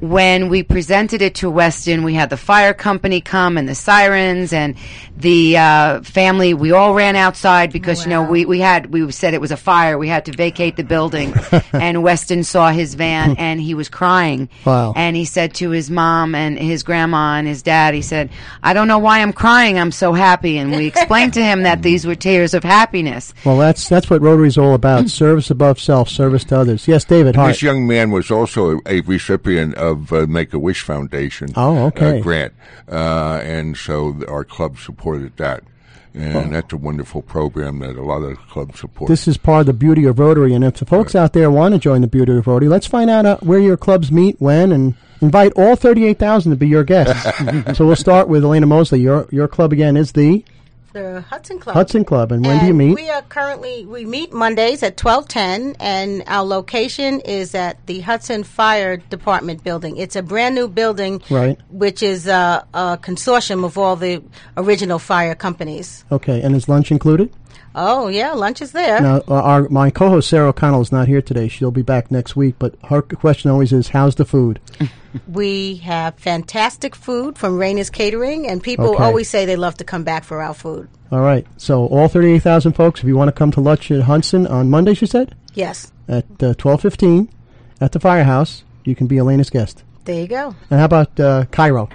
when 0.00 0.48
we 0.48 0.62
presented 0.62 1.22
it 1.22 1.34
to 1.36 1.50
Weston, 1.50 2.04
we 2.04 2.14
had 2.14 2.30
the 2.30 2.36
fire 2.36 2.72
company 2.72 3.20
come 3.20 3.58
and 3.58 3.68
the 3.68 3.74
sirens 3.74 4.52
and 4.52 4.76
the 5.16 5.58
uh, 5.58 6.02
family. 6.02 6.54
We 6.54 6.70
all 6.70 6.94
ran 6.94 7.16
outside 7.16 7.72
because 7.72 8.04
you 8.04 8.10
know 8.10 8.22
we, 8.22 8.44
we 8.44 8.60
had 8.60 8.92
we 8.92 9.10
said 9.10 9.34
it 9.34 9.40
was 9.40 9.50
a 9.50 9.56
fire. 9.56 9.98
We 9.98 10.08
had 10.08 10.24
to 10.26 10.32
vacate 10.32 10.76
the 10.76 10.84
building, 10.84 11.34
and 11.72 12.02
Weston 12.02 12.44
saw 12.44 12.70
his 12.70 12.94
van 12.94 13.36
and 13.38 13.60
he 13.60 13.74
was 13.74 13.88
crying. 13.88 14.48
Wow. 14.64 14.92
And 14.94 15.16
he 15.16 15.24
said 15.24 15.54
to 15.54 15.70
his 15.70 15.90
mom 15.90 16.34
and 16.34 16.56
his 16.58 16.84
grandma 16.84 17.34
and 17.34 17.48
his 17.48 17.62
dad, 17.62 17.94
he 17.94 18.02
said, 18.02 18.30
"I 18.62 18.74
don't 18.74 18.86
know 18.86 18.98
why 18.98 19.20
I'm 19.20 19.32
crying. 19.32 19.78
I'm 19.78 19.92
so 19.92 20.12
happy." 20.12 20.58
And 20.58 20.70
we 20.70 20.86
explained 20.86 21.34
to 21.34 21.42
him 21.42 21.64
that 21.64 21.82
these 21.82 22.06
were 22.06 22.14
tears 22.14 22.54
of 22.54 22.62
happiness. 22.62 23.34
Well, 23.44 23.58
that's 23.58 23.88
that's 23.88 24.08
what 24.08 24.22
Rotary's 24.22 24.58
all 24.58 24.74
about: 24.74 25.08
service 25.08 25.50
above 25.50 25.80
self, 25.80 26.08
service 26.08 26.44
to 26.44 26.58
others. 26.58 26.86
Yes, 26.86 27.04
David 27.04 27.34
Hart. 27.34 27.50
This 27.50 27.62
young 27.62 27.86
man 27.86 28.12
was 28.12 28.30
also 28.30 28.78
a, 28.78 28.80
a 28.86 29.00
recipient 29.00 29.74
of 29.74 29.87
uh, 29.90 30.26
Make 30.26 30.52
a 30.52 30.58
Wish 30.58 30.82
Foundation. 30.82 31.50
Oh, 31.56 31.86
okay. 31.86 32.18
Uh, 32.18 32.22
grant, 32.22 32.54
uh, 32.90 33.40
and 33.42 33.76
so 33.76 34.12
th- 34.12 34.28
our 34.28 34.44
club 34.44 34.78
supported 34.78 35.36
that, 35.36 35.62
and 36.14 36.54
that's 36.54 36.72
a 36.72 36.76
wonderful 36.76 37.22
program 37.22 37.78
that 37.80 37.96
a 37.96 38.02
lot 38.02 38.22
of 38.22 38.38
clubs 38.48 38.80
support. 38.80 39.08
This 39.08 39.28
is 39.28 39.36
part 39.36 39.60
of 39.60 39.66
the 39.66 39.72
beauty 39.72 40.04
of 40.04 40.18
Rotary, 40.18 40.54
and 40.54 40.64
if 40.64 40.74
the 40.74 40.86
folks 40.86 41.14
out 41.14 41.32
there 41.32 41.50
want 41.50 41.74
to 41.74 41.78
join 41.78 42.00
the 42.00 42.06
beauty 42.06 42.36
of 42.36 42.46
Rotary, 42.46 42.68
let's 42.68 42.86
find 42.86 43.10
out 43.10 43.26
uh, 43.26 43.36
where 43.38 43.58
your 43.58 43.76
clubs 43.76 44.10
meet, 44.10 44.40
when, 44.40 44.72
and 44.72 44.94
invite 45.20 45.52
all 45.56 45.76
thirty-eight 45.76 46.18
thousand 46.18 46.50
to 46.50 46.56
be 46.56 46.68
your 46.68 46.84
guests. 46.84 47.76
so 47.76 47.86
we'll 47.86 47.96
start 47.96 48.28
with 48.28 48.44
Elena 48.44 48.66
Mosley. 48.66 49.00
Your 49.00 49.28
your 49.30 49.48
club 49.48 49.72
again 49.72 49.96
is 49.96 50.12
the 50.12 50.44
The 50.92 51.20
Hudson 51.20 51.58
Club. 51.58 51.74
Hudson 51.74 52.04
Club. 52.04 52.32
And 52.32 52.44
when 52.44 52.60
do 52.60 52.66
you 52.66 52.74
meet? 52.74 52.94
We 52.94 53.10
are 53.10 53.22
currently 53.22 53.84
we 53.84 54.06
meet 54.06 54.32
Mondays 54.32 54.82
at 54.82 54.96
twelve 54.96 55.28
ten, 55.28 55.76
and 55.80 56.24
our 56.26 56.44
location 56.44 57.20
is 57.20 57.54
at 57.54 57.84
the 57.86 58.00
Hudson 58.00 58.42
Fire 58.42 58.96
Department 58.96 59.62
building. 59.62 59.98
It's 59.98 60.16
a 60.16 60.22
brand 60.22 60.54
new 60.54 60.66
building, 60.66 61.20
Right. 61.28 61.58
Which 61.70 62.02
is 62.02 62.26
a, 62.26 62.66
a 62.72 62.98
consortium 63.02 63.64
of 63.64 63.76
all 63.76 63.96
the 63.96 64.22
original 64.56 64.98
fire 64.98 65.34
companies. 65.34 66.04
Okay, 66.10 66.40
and 66.40 66.56
is 66.56 66.68
lunch 66.68 66.90
included? 66.90 67.30
Oh 67.74 68.08
yeah, 68.08 68.32
lunch 68.32 68.60
is 68.62 68.72
there. 68.72 69.00
Now, 69.00 69.16
uh, 69.28 69.34
our 69.42 69.68
my 69.68 69.90
co-host 69.90 70.28
Sarah 70.28 70.48
O'Connell 70.48 70.80
is 70.80 70.90
not 70.90 71.06
here 71.08 71.22
today. 71.22 71.48
She'll 71.48 71.70
be 71.70 71.82
back 71.82 72.10
next 72.10 72.34
week. 72.34 72.56
But 72.58 72.74
her 72.88 73.02
question 73.02 73.50
always 73.50 73.72
is, 73.72 73.88
"How's 73.88 74.14
the 74.16 74.24
food?" 74.24 74.60
We 75.26 75.76
have 75.76 76.16
fantastic 76.16 76.94
food 76.94 77.38
from 77.38 77.58
Raina's 77.58 77.88
Catering, 77.88 78.46
and 78.46 78.62
people 78.62 78.90
Okay. 78.94 79.02
always 79.02 79.28
say 79.28 79.46
they 79.46 79.56
love 79.56 79.74
to 79.78 79.84
come 79.84 80.04
back 80.04 80.22
for 80.22 80.42
our 80.42 80.52
food. 80.52 80.86
All 81.10 81.20
right. 81.20 81.46
So 81.56 81.86
all 81.86 82.08
thirty-eight 82.08 82.42
thousand 82.42 82.74
folks, 82.74 83.00
if 83.00 83.06
you 83.06 83.16
want 83.16 83.28
to 83.28 83.32
come 83.32 83.50
to 83.52 83.60
lunch 83.60 83.90
at 83.90 84.02
Hudson 84.02 84.46
on 84.46 84.68
Monday, 84.70 84.92
she 84.94 85.06
said 85.06 85.34
Yes, 85.54 85.92
at 86.08 86.26
uh, 86.42 86.54
twelve 86.54 86.82
fifteen 86.82 87.30
at 87.80 87.92
the 87.92 88.00
firehouse, 88.00 88.64
you 88.84 88.94
can 88.94 89.06
be 89.06 89.16
Elena's 89.18 89.50
guest. 89.50 89.82
there 90.04 90.20
you 90.20 90.28
go. 90.28 90.54
And 90.70 90.78
how 90.78 90.84
about 90.86 91.18
uh, 91.18 91.44
Cairo? 91.50 91.88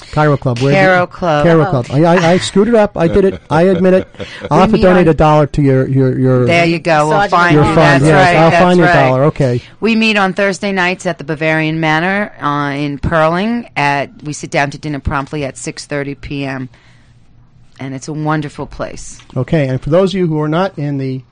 Cairo 0.00 0.36
Club. 0.36 0.58
Where 0.60 0.72
Cairo 0.74 1.06
Club. 1.06 1.44
Cairo 1.46 1.66
Oh. 1.66 1.70
Club. 1.70 1.86
I, 1.90 2.04
I, 2.04 2.30
I 2.32 2.38
screwed 2.38 2.68
it 2.68 2.74
up. 2.74 2.96
I 2.96 3.08
did 3.08 3.24
it. 3.24 3.40
I 3.50 3.62
admit 3.62 3.94
it. 3.94 4.08
I'll 4.50 4.60
have 4.60 4.70
to 4.72 4.78
donate 4.78 5.06
on- 5.06 5.12
a 5.12 5.14
dollar 5.14 5.46
to 5.48 5.62
your 5.62 5.86
your 5.88 6.18
your 6.18 6.46
There 6.46 6.64
you 6.66 6.78
go. 6.78 7.08
We'll 7.08 7.28
find 7.28 7.54
your 7.54 7.64
you. 7.64 7.74
Fund. 7.74 8.02
fund. 8.02 8.04
That's 8.04 8.04
yes, 8.04 8.34
right. 8.34 8.36
I'll 8.36 8.50
that's 8.50 8.62
find 8.62 8.78
your 8.78 8.86
right. 8.88 9.08
dollar. 9.08 9.24
Okay. 9.24 9.62
We 9.80 9.96
meet 9.96 10.16
on 10.16 10.32
Thursday 10.34 10.72
nights 10.72 11.06
at 11.06 11.18
the 11.18 11.24
Bavarian 11.24 11.80
Manor 11.80 12.34
uh, 12.40 12.70
in 12.72 12.98
Purling. 12.98 13.70
At 13.76 14.22
we 14.22 14.32
sit 14.32 14.50
down 14.50 14.70
to 14.72 14.78
dinner 14.78 15.00
promptly 15.00 15.44
at 15.44 15.56
six 15.56 15.86
thirty 15.86 16.14
p.m. 16.14 16.68
And 17.78 17.94
it's 17.94 18.08
a 18.08 18.12
wonderful 18.12 18.66
place. 18.66 19.18
Okay, 19.34 19.66
and 19.68 19.80
for 19.80 19.88
those 19.88 20.12
of 20.12 20.18
you 20.18 20.26
who 20.26 20.38
are 20.40 20.48
not 20.48 20.78
in 20.78 20.98
the 20.98 21.22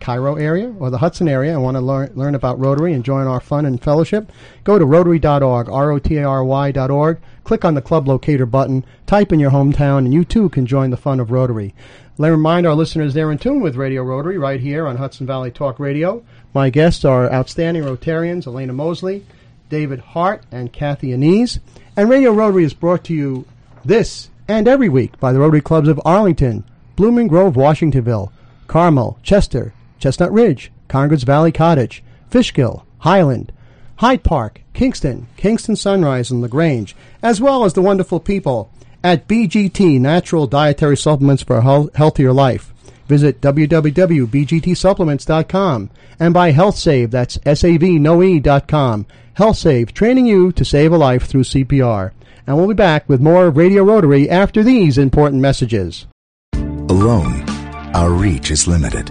Cairo 0.00 0.36
area 0.36 0.74
or 0.78 0.90
the 0.90 0.98
Hudson 0.98 1.28
area 1.28 1.52
and 1.52 1.62
want 1.62 1.76
to 1.76 1.80
learn, 1.80 2.12
learn 2.14 2.34
about 2.34 2.58
Rotary 2.58 2.92
and 2.92 3.04
join 3.04 3.26
our 3.26 3.40
fun 3.40 3.66
and 3.66 3.82
fellowship, 3.82 4.30
go 4.64 4.78
to 4.78 4.84
rotary.org, 4.84 5.68
R-O-T-A-R-Y 5.68 6.72
dot 6.72 6.90
org, 6.90 7.18
click 7.44 7.64
on 7.64 7.74
the 7.74 7.82
club 7.82 8.06
locator 8.08 8.46
button, 8.46 8.84
type 9.06 9.32
in 9.32 9.40
your 9.40 9.50
hometown, 9.50 9.98
and 9.98 10.12
you 10.12 10.24
too 10.24 10.48
can 10.48 10.66
join 10.66 10.90
the 10.90 10.96
fun 10.96 11.20
of 11.20 11.30
Rotary. 11.30 11.74
Let 12.16 12.28
me 12.28 12.32
remind 12.32 12.66
our 12.66 12.74
listeners 12.74 13.12
they're 13.12 13.32
in 13.32 13.38
tune 13.38 13.60
with 13.60 13.76
Radio 13.76 14.02
Rotary 14.02 14.38
right 14.38 14.60
here 14.60 14.86
on 14.86 14.96
Hudson 14.96 15.26
Valley 15.26 15.50
Talk 15.50 15.80
Radio. 15.80 16.22
My 16.52 16.70
guests 16.70 17.04
are 17.04 17.32
outstanding 17.32 17.82
Rotarians 17.82 18.46
Elena 18.46 18.72
Mosley, 18.72 19.24
David 19.68 19.98
Hart, 19.98 20.44
and 20.52 20.72
Kathy 20.72 21.12
Anise. 21.12 21.58
And 21.96 22.08
Radio 22.08 22.32
Rotary 22.32 22.64
is 22.64 22.74
brought 22.74 23.04
to 23.04 23.14
you 23.14 23.46
this 23.84 24.30
and 24.46 24.68
every 24.68 24.88
week 24.88 25.18
by 25.18 25.32
the 25.32 25.40
Rotary 25.40 25.60
Clubs 25.60 25.88
of 25.88 26.00
Arlington, 26.04 26.64
Blooming 26.96 27.26
Grove, 27.26 27.54
Washingtonville, 27.54 28.30
Carmel, 28.68 29.18
Chester, 29.22 29.72
Chestnut 30.04 30.32
Ridge, 30.32 30.70
Congers 30.86 31.22
Valley 31.22 31.50
Cottage, 31.50 32.04
Fishkill, 32.28 32.84
Highland, 32.98 33.50
Hyde 33.96 34.22
Park, 34.22 34.60
Kingston, 34.74 35.28
Kingston 35.38 35.76
Sunrise, 35.76 36.30
and 36.30 36.42
LaGrange, 36.42 36.94
as 37.22 37.40
well 37.40 37.64
as 37.64 37.72
the 37.72 37.80
wonderful 37.80 38.20
people 38.20 38.70
at 39.02 39.26
BGT 39.26 39.98
Natural 39.98 40.46
Dietary 40.46 40.98
Supplements 40.98 41.42
for 41.42 41.56
a 41.56 41.88
Healthier 41.96 42.34
Life. 42.34 42.70
Visit 43.08 43.40
www.bgtsupplements.com 43.40 45.90
and 46.20 46.34
by 46.34 46.52
HealthSave, 46.52 47.10
that's 47.10 47.38
S-A-V-No-E.com. 47.46 49.06
HealthSave, 49.38 49.92
training 49.92 50.26
you 50.26 50.52
to 50.52 50.66
save 50.66 50.92
a 50.92 50.98
life 50.98 51.24
through 51.24 51.44
CPR. 51.44 52.10
And 52.46 52.58
we'll 52.58 52.68
be 52.68 52.74
back 52.74 53.08
with 53.08 53.22
more 53.22 53.48
Radio 53.48 53.82
Rotary 53.82 54.28
after 54.28 54.62
these 54.62 54.98
important 54.98 55.40
messages. 55.40 56.06
Alone, 56.52 57.48
our 57.94 58.10
reach 58.10 58.50
is 58.50 58.68
limited. 58.68 59.10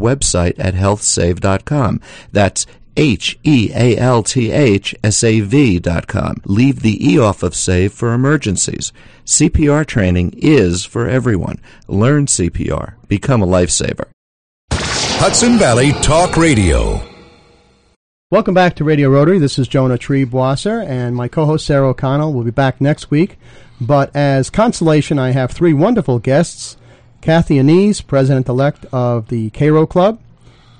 website 0.00 0.58
at 0.58 0.74
healthsave.com. 0.74 2.00
That's 2.32 2.66
H-E-A-L-T-H-S-A-V 2.96 4.18
dot 5.78 6.06
com. 6.06 6.42
Leave 6.44 6.80
the 6.82 7.12
E 7.12 7.18
off 7.18 7.42
of 7.42 7.54
save 7.54 7.92
for 7.92 8.12
emergencies. 8.12 8.92
CPR 9.24 9.86
training 9.86 10.34
is 10.36 10.84
for 10.84 11.08
everyone. 11.08 11.60
Learn 11.86 12.26
CPR. 12.26 12.94
Become 13.08 13.42
a 13.42 13.46
lifesaver. 13.46 14.08
Hudson 14.72 15.58
Valley 15.58 15.92
Talk 16.02 16.36
Radio. 16.36 17.00
Welcome 18.30 18.54
back 18.54 18.76
to 18.76 18.84
Radio 18.84 19.08
Rotary. 19.08 19.38
This 19.38 19.58
is 19.58 19.66
Jonah 19.66 19.98
Treebwasser, 19.98 20.86
and 20.86 21.16
my 21.16 21.26
co-host 21.26 21.66
Sarah 21.66 21.88
O'Connell 21.88 22.32
will 22.32 22.44
be 22.44 22.50
back 22.50 22.80
next 22.80 23.10
week. 23.10 23.38
But 23.80 24.14
as 24.14 24.50
consolation, 24.50 25.18
I 25.18 25.30
have 25.30 25.50
three 25.50 25.72
wonderful 25.72 26.18
guests. 26.20 26.76
Kathy 27.20 27.58
Anise, 27.58 28.00
President-elect 28.00 28.86
of 28.92 29.28
the 29.28 29.50
Cairo 29.50 29.86
Club. 29.86 30.20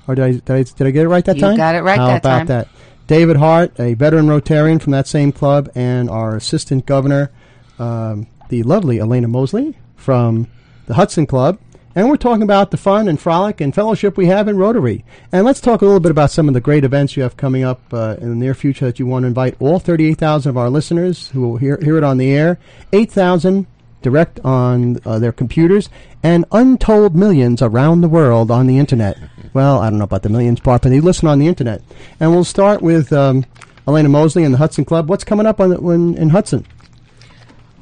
Or 0.07 0.15
did 0.15 0.23
I, 0.25 0.31
did 0.31 0.49
I, 0.49 0.63
did 0.63 0.87
I 0.87 0.91
get 0.91 1.05
it 1.05 1.09
right 1.09 1.23
that 1.25 1.35
You 1.35 1.41
time? 1.41 1.57
got 1.57 1.75
it 1.75 1.81
right 1.83 1.97
How 1.97 2.07
that 2.07 2.17
about 2.19 2.37
time. 2.37 2.47
that? 2.47 2.67
David 3.07 3.37
Hart, 3.37 3.79
a 3.79 3.93
veteran 3.93 4.27
Rotarian 4.27 4.81
from 4.81 4.91
that 4.93 5.07
same 5.07 5.31
club, 5.31 5.69
and 5.75 6.09
our 6.09 6.35
Assistant 6.35 6.85
Governor, 6.85 7.29
um, 7.77 8.27
the 8.49 8.63
lovely 8.63 8.99
Elena 8.99 9.27
Mosley 9.27 9.77
from 9.95 10.47
the 10.87 10.93
Hudson 10.95 11.25
Club. 11.25 11.59
And 11.93 12.07
we're 12.07 12.15
talking 12.15 12.43
about 12.43 12.71
the 12.71 12.77
fun 12.77 13.09
and 13.09 13.19
frolic 13.19 13.59
and 13.59 13.75
fellowship 13.75 14.15
we 14.15 14.27
have 14.27 14.47
in 14.47 14.55
Rotary. 14.57 15.03
And 15.33 15.45
let's 15.45 15.59
talk 15.59 15.81
a 15.81 15.85
little 15.85 15.99
bit 15.99 16.09
about 16.11 16.31
some 16.31 16.47
of 16.47 16.53
the 16.53 16.61
great 16.61 16.85
events 16.85 17.17
you 17.17 17.23
have 17.23 17.35
coming 17.35 17.63
up 17.65 17.81
uh, 17.93 18.15
in 18.21 18.29
the 18.29 18.35
near 18.35 18.53
future 18.53 18.85
that 18.85 18.97
you 18.97 19.05
want 19.05 19.23
to 19.23 19.27
invite 19.27 19.55
all 19.59 19.77
38,000 19.77 20.49
of 20.49 20.57
our 20.57 20.69
listeners 20.69 21.27
who 21.31 21.41
will 21.41 21.57
hear, 21.57 21.77
hear 21.83 21.97
it 21.97 22.03
on 22.05 22.17
the 22.17 22.31
air, 22.31 22.59
8,000 22.93 23.67
direct 24.01 24.39
on 24.41 24.99
uh, 25.05 25.19
their 25.19 25.31
computers, 25.31 25.89
and 26.23 26.45
untold 26.51 27.15
millions 27.15 27.61
around 27.61 28.01
the 28.01 28.09
world 28.09 28.51
on 28.51 28.67
the 28.67 28.77
internet. 28.77 29.17
Well, 29.53 29.79
I 29.79 29.89
don't 29.89 29.99
know 29.99 30.05
about 30.05 30.23
the 30.23 30.29
millions 30.29 30.61
part, 30.61 30.81
but 30.81 30.91
they 30.91 31.01
listen 31.01 31.27
on 31.27 31.37
the 31.37 31.47
internet. 31.47 31.81
And 32.21 32.31
we'll 32.31 32.45
start 32.45 32.81
with 32.81 33.11
um, 33.11 33.45
Elena 33.85 34.07
Mosley 34.07 34.45
and 34.45 34.53
the 34.53 34.57
Hudson 34.57 34.85
Club. 34.85 35.09
What's 35.09 35.25
coming 35.25 35.45
up 35.45 35.59
on 35.59 35.71
the, 35.71 35.81
when, 35.81 36.15
in 36.15 36.29
Hudson? 36.29 36.65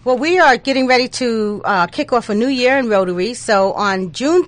Well, 0.03 0.17
we 0.17 0.39
are 0.39 0.57
getting 0.57 0.87
ready 0.87 1.07
to 1.09 1.61
uh, 1.63 1.85
kick 1.85 2.11
off 2.11 2.29
a 2.29 2.33
new 2.33 2.47
year 2.47 2.79
in 2.79 2.89
Rotary. 2.89 3.35
So 3.35 3.73
on 3.73 4.13
June 4.13 4.47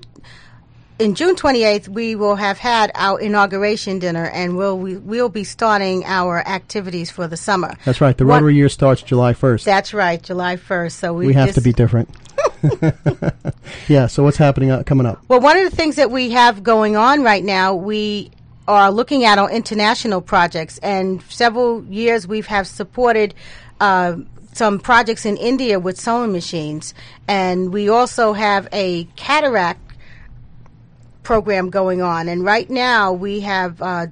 in 1.01 1.15
June 1.15 1.36
28th, 1.36 1.88
we 1.88 2.15
will 2.15 2.36
have 2.36 2.60
had 2.60 2.91
our 2.93 3.20
inauguration 3.20 4.00
dinner, 4.00 4.25
and 4.25 4.55
we'll 4.55 4.77
we, 4.77 4.98
will 4.98 5.29
be 5.29 5.43
starting 5.43 6.05
our 6.05 6.39
activities 6.48 7.10
for 7.10 7.27
the 7.27 7.38
summer. 7.38 7.75
That's 7.86 8.01
right. 8.01 8.15
The 8.15 8.25
Rotary 8.25 8.55
year 8.55 8.70
starts 8.70 9.01
July 9.01 9.34
1st. 9.34 9.63
That's 9.63 9.93
right, 9.93 10.22
July 10.22 10.58
1st. 10.58 10.91
So 10.91 11.13
we, 11.13 11.27
we 11.27 11.34
have 11.34 11.53
to 11.55 11.62
be 11.62 11.74
different. 11.74 12.10
yeah, 13.88 14.08
so 14.08 14.24
what's 14.24 14.38
happening 14.38 14.70
uh, 14.70 14.84
coming 14.84 15.08
up? 15.08 15.20
Well, 15.27 15.39
one 15.39 15.58
of 15.58 15.70
the 15.70 15.75
things 15.75 15.96
that 15.96 16.12
we 16.12 16.31
have 16.31 16.63
going 16.63 16.96
on 16.96 17.24
right 17.24 17.43
now, 17.43 17.74
we 17.74 18.31
are 18.67 18.91
looking 18.91 19.25
at 19.25 19.39
our 19.39 19.50
international 19.50 20.22
projects, 20.22 20.77
and 20.79 21.22
several 21.24 21.84
years 21.86 22.27
we 22.27 22.41
have 22.41 22.67
supported 22.67 23.34
uh, 23.79 24.17
some 24.53 24.79
projects 24.79 25.25
in 25.25 25.38
India 25.38 25.79
with 25.79 26.00
sewing 26.00 26.31
machines, 26.31 26.93
and 27.27 27.74
we 27.74 27.89
also 27.89 28.34
have 28.34 28.67
a 28.72 29.05
cataract 29.15 29.90
program 31.23 31.69
going 31.69 32.01
on. 32.01 32.27
And 32.27 32.43
right 32.43 32.69
now, 32.69 33.13
we 33.13 33.41
have 33.41 33.81
uh, 33.81 34.07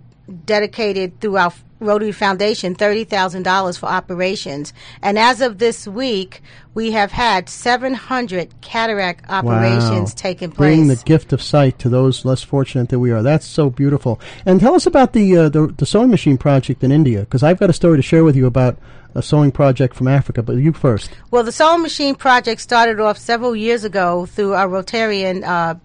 dedicated 0.46 1.20
through 1.20 1.38
our 1.38 1.54
Rotary 1.82 2.12
Foundation 2.12 2.76
thirty 2.76 3.06
thousand 3.06 3.44
dollars 3.44 3.78
for 3.78 3.86
operations. 3.86 4.74
And 5.02 5.18
as 5.18 5.40
of 5.40 5.60
this 5.60 5.88
week, 5.88 6.42
we 6.74 6.92
have 6.92 7.10
had 7.10 7.48
seven 7.48 7.94
hundred 7.94 8.54
cataract 8.60 9.30
operations 9.30 10.12
wow. 10.12 10.16
taking 10.18 10.52
place. 10.52 10.58
Bringing 10.58 10.88
the 10.90 10.98
gift 10.98 11.32
of 11.32 11.42
sight 11.42 11.80
to 11.80 11.88
those 11.88 12.26
less 12.26 12.44
fortunate 12.44 12.90
than 12.90 13.00
we 13.00 13.12
are. 13.12 13.24
That's 13.24 13.46
so 13.46 13.70
beautiful. 13.70 14.20
And 14.46 14.60
tell 14.60 14.76
us 14.76 14.86
about 14.86 15.14
the 15.14 15.38
uh, 15.38 15.48
the, 15.48 15.68
the 15.68 15.86
sewing 15.86 16.10
machine 16.10 16.38
project 16.38 16.84
in 16.84 16.92
India, 16.92 17.22
because 17.22 17.44
I've 17.44 17.60
got 17.60 17.70
a 17.70 17.74
story 17.74 17.98
to 17.98 18.04
share 18.04 18.26
with 18.26 18.36
you 18.36 18.46
about 18.46 18.78
a 19.16 19.24
sewing 19.24 19.52
project 19.52 19.96
from 19.96 20.10
Africa. 20.10 20.44
But 20.44 20.58
you 20.58 20.74
first. 20.74 21.10
Well, 21.32 21.46
the 21.46 21.54
sewing 21.54 21.82
machine 21.82 22.16
project 22.16 22.60
started 22.60 23.00
off 23.00 23.18
several 23.18 23.56
years 23.56 23.86
ago 23.86 24.26
through 24.26 24.54
our 24.54 24.68
Rotarian 24.68 25.46
uh, 25.48 25.76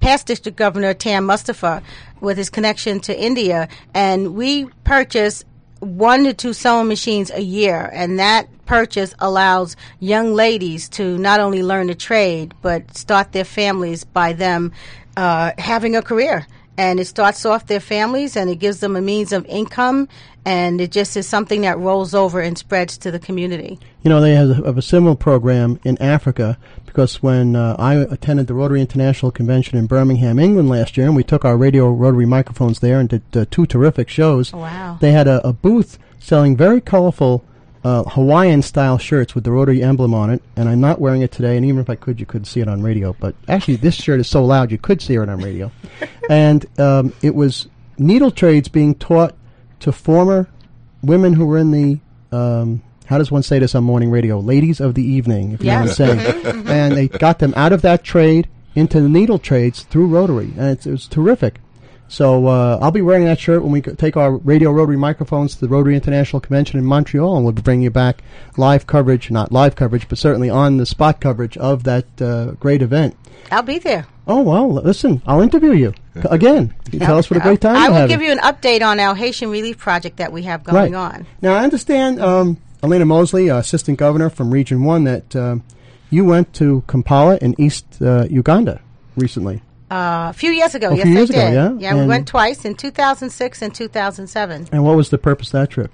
past 0.00 0.26
district 0.26 0.56
governor 0.56 0.94
Tam 0.94 1.24
Mustafa 1.26 1.82
with 2.20 2.36
his 2.36 2.50
connection 2.50 3.00
to 3.00 3.18
India, 3.18 3.68
and 3.94 4.34
we 4.34 4.66
purchase 4.84 5.44
one 5.80 6.24
to 6.24 6.34
two 6.34 6.52
sewing 6.52 6.88
machines 6.88 7.30
a 7.30 7.40
year, 7.42 7.90
and 7.92 8.18
that 8.18 8.48
purchase 8.68 9.14
allows 9.18 9.76
young 9.98 10.34
ladies 10.34 10.88
to 10.90 11.16
not 11.18 11.40
only 11.40 11.62
learn 11.62 11.88
a 11.88 11.94
trade 11.94 12.52
but 12.60 12.96
start 12.96 13.32
their 13.32 13.44
families 13.44 14.04
by 14.04 14.32
them 14.34 14.72
uh, 15.16 15.52
having 15.58 15.96
a 15.96 16.02
career. 16.02 16.46
And 16.76 17.00
it 17.00 17.06
starts 17.06 17.44
off 17.44 17.66
their 17.66 17.80
families 17.80 18.36
and 18.36 18.48
it 18.48 18.56
gives 18.56 18.78
them 18.78 18.94
a 18.94 19.00
means 19.00 19.32
of 19.32 19.44
income, 19.46 20.06
and 20.48 20.80
it 20.80 20.90
just 20.90 21.14
is 21.14 21.28
something 21.28 21.60
that 21.60 21.78
rolls 21.78 22.14
over 22.14 22.40
and 22.40 22.56
spreads 22.56 22.96
to 22.96 23.10
the 23.10 23.18
community. 23.18 23.78
You 24.02 24.08
know, 24.08 24.22
they 24.22 24.34
have 24.34 24.64
a, 24.64 24.78
a 24.78 24.82
similar 24.82 25.14
program 25.14 25.78
in 25.84 26.00
Africa 26.00 26.56
because 26.86 27.22
when 27.22 27.54
uh, 27.54 27.76
I 27.78 27.96
attended 27.96 28.46
the 28.46 28.54
Rotary 28.54 28.80
International 28.80 29.30
Convention 29.30 29.76
in 29.76 29.86
Birmingham, 29.86 30.38
England 30.38 30.70
last 30.70 30.96
year, 30.96 31.06
and 31.06 31.14
we 31.14 31.22
took 31.22 31.44
our 31.44 31.58
radio 31.58 31.90
rotary 31.90 32.24
microphones 32.24 32.80
there 32.80 32.98
and 32.98 33.10
did 33.10 33.22
uh, 33.36 33.44
two 33.50 33.66
terrific 33.66 34.08
shows. 34.08 34.54
Wow. 34.54 34.96
They 34.98 35.12
had 35.12 35.28
a, 35.28 35.46
a 35.46 35.52
booth 35.52 35.98
selling 36.18 36.56
very 36.56 36.80
colorful 36.80 37.44
uh, 37.84 38.04
Hawaiian 38.04 38.62
style 38.62 38.96
shirts 38.96 39.34
with 39.34 39.44
the 39.44 39.52
Rotary 39.52 39.82
emblem 39.82 40.14
on 40.14 40.30
it, 40.30 40.42
and 40.56 40.66
I'm 40.66 40.80
not 40.80 40.98
wearing 40.98 41.20
it 41.20 41.30
today. 41.30 41.58
And 41.58 41.66
even 41.66 41.82
if 41.82 41.90
I 41.90 41.94
could, 41.94 42.18
you 42.18 42.26
could 42.26 42.46
see 42.46 42.60
it 42.60 42.68
on 42.68 42.82
radio. 42.82 43.14
But 43.20 43.34
actually, 43.48 43.76
this 43.76 43.96
shirt 43.96 44.18
is 44.18 44.28
so 44.28 44.42
loud 44.42 44.72
you 44.72 44.78
could 44.78 45.02
see 45.02 45.14
it 45.14 45.28
on 45.28 45.42
radio. 45.42 45.70
and 46.30 46.64
um, 46.80 47.12
it 47.20 47.34
was 47.34 47.68
needle 47.98 48.30
trades 48.30 48.68
being 48.68 48.94
taught 48.94 49.34
to 49.80 49.92
former 49.92 50.48
women 51.02 51.32
who 51.34 51.46
were 51.46 51.58
in 51.58 51.70
the 51.70 51.98
um, 52.36 52.82
how 53.06 53.16
does 53.16 53.30
one 53.30 53.42
say 53.42 53.58
this 53.58 53.74
on 53.74 53.84
morning 53.84 54.10
radio? 54.10 54.38
Ladies 54.38 54.80
of 54.80 54.94
the 54.94 55.02
evening, 55.02 55.52
if 55.52 55.60
you 55.60 55.68
know 55.68 55.80
what 55.80 55.88
I'm 55.88 55.94
saying. 55.94 56.66
and 56.68 56.94
they 56.94 57.08
got 57.08 57.38
them 57.38 57.54
out 57.56 57.72
of 57.72 57.80
that 57.82 58.04
trade 58.04 58.48
into 58.74 59.00
the 59.00 59.08
needle 59.08 59.38
trades 59.38 59.84
through 59.84 60.08
Rotary, 60.08 60.52
and 60.58 60.70
it's, 60.70 60.86
it 60.86 60.90
was 60.90 61.06
terrific. 61.06 61.58
So 62.10 62.46
uh, 62.46 62.78
I'll 62.80 62.90
be 62.90 63.02
wearing 63.02 63.24
that 63.24 63.38
shirt 63.40 63.62
when 63.62 63.72
we 63.72 63.80
go- 63.80 63.94
take 63.94 64.16
our 64.16 64.36
radio 64.36 64.70
Rotary 64.70 64.96
microphones 64.96 65.54
to 65.54 65.60
the 65.60 65.68
Rotary 65.68 65.94
International 65.94 66.40
Convention 66.40 66.78
in 66.78 66.84
Montreal, 66.84 67.36
and 67.36 67.44
we'll 67.44 67.52
be 67.54 67.62
bringing 67.62 67.84
you 67.84 67.90
back 67.90 68.22
live 68.56 68.86
coverage, 68.86 69.30
not 69.30 69.52
live 69.52 69.74
coverage, 69.74 70.08
but 70.08 70.18
certainly 70.18 70.50
on 70.50 70.76
the 70.76 70.86
spot 70.86 71.20
coverage 71.20 71.56
of 71.56 71.84
that 71.84 72.06
uh, 72.20 72.52
great 72.52 72.82
event. 72.82 73.16
I'll 73.50 73.62
be 73.62 73.78
there. 73.78 74.06
Oh 74.28 74.42
well, 74.42 74.68
listen, 74.70 75.22
I'll 75.26 75.40
interview 75.40 75.72
you 75.72 75.94
again. 76.30 76.74
You 76.92 76.98
tell 76.98 77.16
us 77.18 77.30
what 77.30 77.38
a 77.38 77.40
great 77.40 77.60
time 77.62 77.76
I 77.76 77.88
will 77.88 78.06
give 78.06 78.20
you 78.22 78.30
an 78.30 78.38
update 78.38 78.86
on 78.86 79.00
our 79.00 79.14
Haitian 79.14 79.50
relief 79.50 79.78
project 79.78 80.18
that 80.18 80.32
we 80.32 80.42
have 80.42 80.62
going 80.64 80.94
on. 80.94 81.26
Now, 81.40 81.54
I 81.54 81.64
understand, 81.64 82.20
um, 82.20 82.58
Elena 82.82 83.06
Mosley, 83.06 83.48
uh, 83.50 83.56
Assistant 83.58 83.98
Governor 83.98 84.28
from 84.30 84.50
Region 84.52 84.84
1, 84.84 85.04
that 85.04 85.34
um, 85.34 85.64
you 86.10 86.24
went 86.24 86.52
to 86.54 86.84
Kampala 86.86 87.38
in 87.40 87.54
East 87.58 87.86
uh, 88.02 88.26
Uganda 88.30 88.80
recently. 89.16 89.62
Uh, 89.90 90.28
a 90.28 90.32
few 90.34 90.50
years 90.50 90.74
ago, 90.74 90.90
A 90.90 90.96
yes, 90.96 91.06
few 91.06 91.18
I 91.18 91.22
ago, 91.22 91.32
did. 91.32 91.52
yeah? 91.54 91.72
yeah, 91.78 91.94
we 91.98 92.06
went 92.06 92.28
twice 92.28 92.66
in 92.66 92.74
2006 92.74 93.62
and 93.62 93.74
2007. 93.74 94.68
And 94.70 94.84
what 94.84 94.94
was 94.96 95.08
the 95.08 95.16
purpose 95.16 95.48
of 95.48 95.52
that 95.52 95.70
trip? 95.70 95.90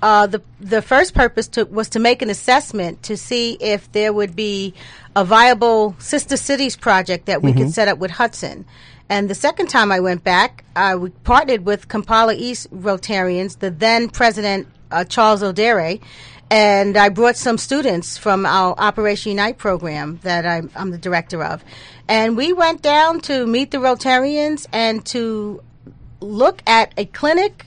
Uh, 0.00 0.26
the 0.28 0.40
the 0.60 0.80
first 0.80 1.12
purpose 1.14 1.48
to, 1.48 1.64
was 1.64 1.88
to 1.88 1.98
make 1.98 2.22
an 2.22 2.30
assessment 2.30 3.02
to 3.02 3.16
see 3.16 3.54
if 3.60 3.90
there 3.92 4.12
would 4.12 4.36
be 4.36 4.72
a 5.16 5.24
viable 5.24 5.96
sister 5.98 6.36
cities 6.36 6.76
project 6.76 7.26
that 7.26 7.42
we 7.42 7.50
Mm-hmm. 7.50 7.62
could 7.62 7.74
set 7.74 7.88
up 7.88 7.98
with 7.98 8.12
Hudson. 8.12 8.64
And 9.08 9.28
the 9.28 9.34
second 9.34 9.68
time 9.68 9.90
I 9.90 10.00
went 10.00 10.22
back, 10.22 10.64
I 10.76 10.94
we 10.94 11.10
partnered 11.10 11.64
with 11.64 11.88
Kampala 11.88 12.34
East 12.34 12.70
Rotarians, 12.70 13.58
the 13.58 13.70
then 13.70 14.08
president 14.08 14.68
uh, 14.92 15.04
Charles 15.04 15.42
O'Dere, 15.42 15.98
and 16.50 16.96
I 16.96 17.08
brought 17.08 17.36
some 17.36 17.58
students 17.58 18.16
from 18.16 18.46
our 18.46 18.74
Operation 18.78 19.30
Unite 19.30 19.58
program 19.58 20.20
that 20.22 20.46
I'm, 20.46 20.70
I'm 20.76 20.90
the 20.90 20.98
director 20.98 21.42
of, 21.42 21.64
and 22.06 22.36
we 22.36 22.52
went 22.52 22.82
down 22.82 23.20
to 23.22 23.46
meet 23.46 23.70
the 23.70 23.78
Rotarians 23.78 24.66
and 24.72 25.04
to 25.06 25.62
look 26.20 26.62
at 26.66 26.92
a 26.96 27.04
clinic 27.06 27.64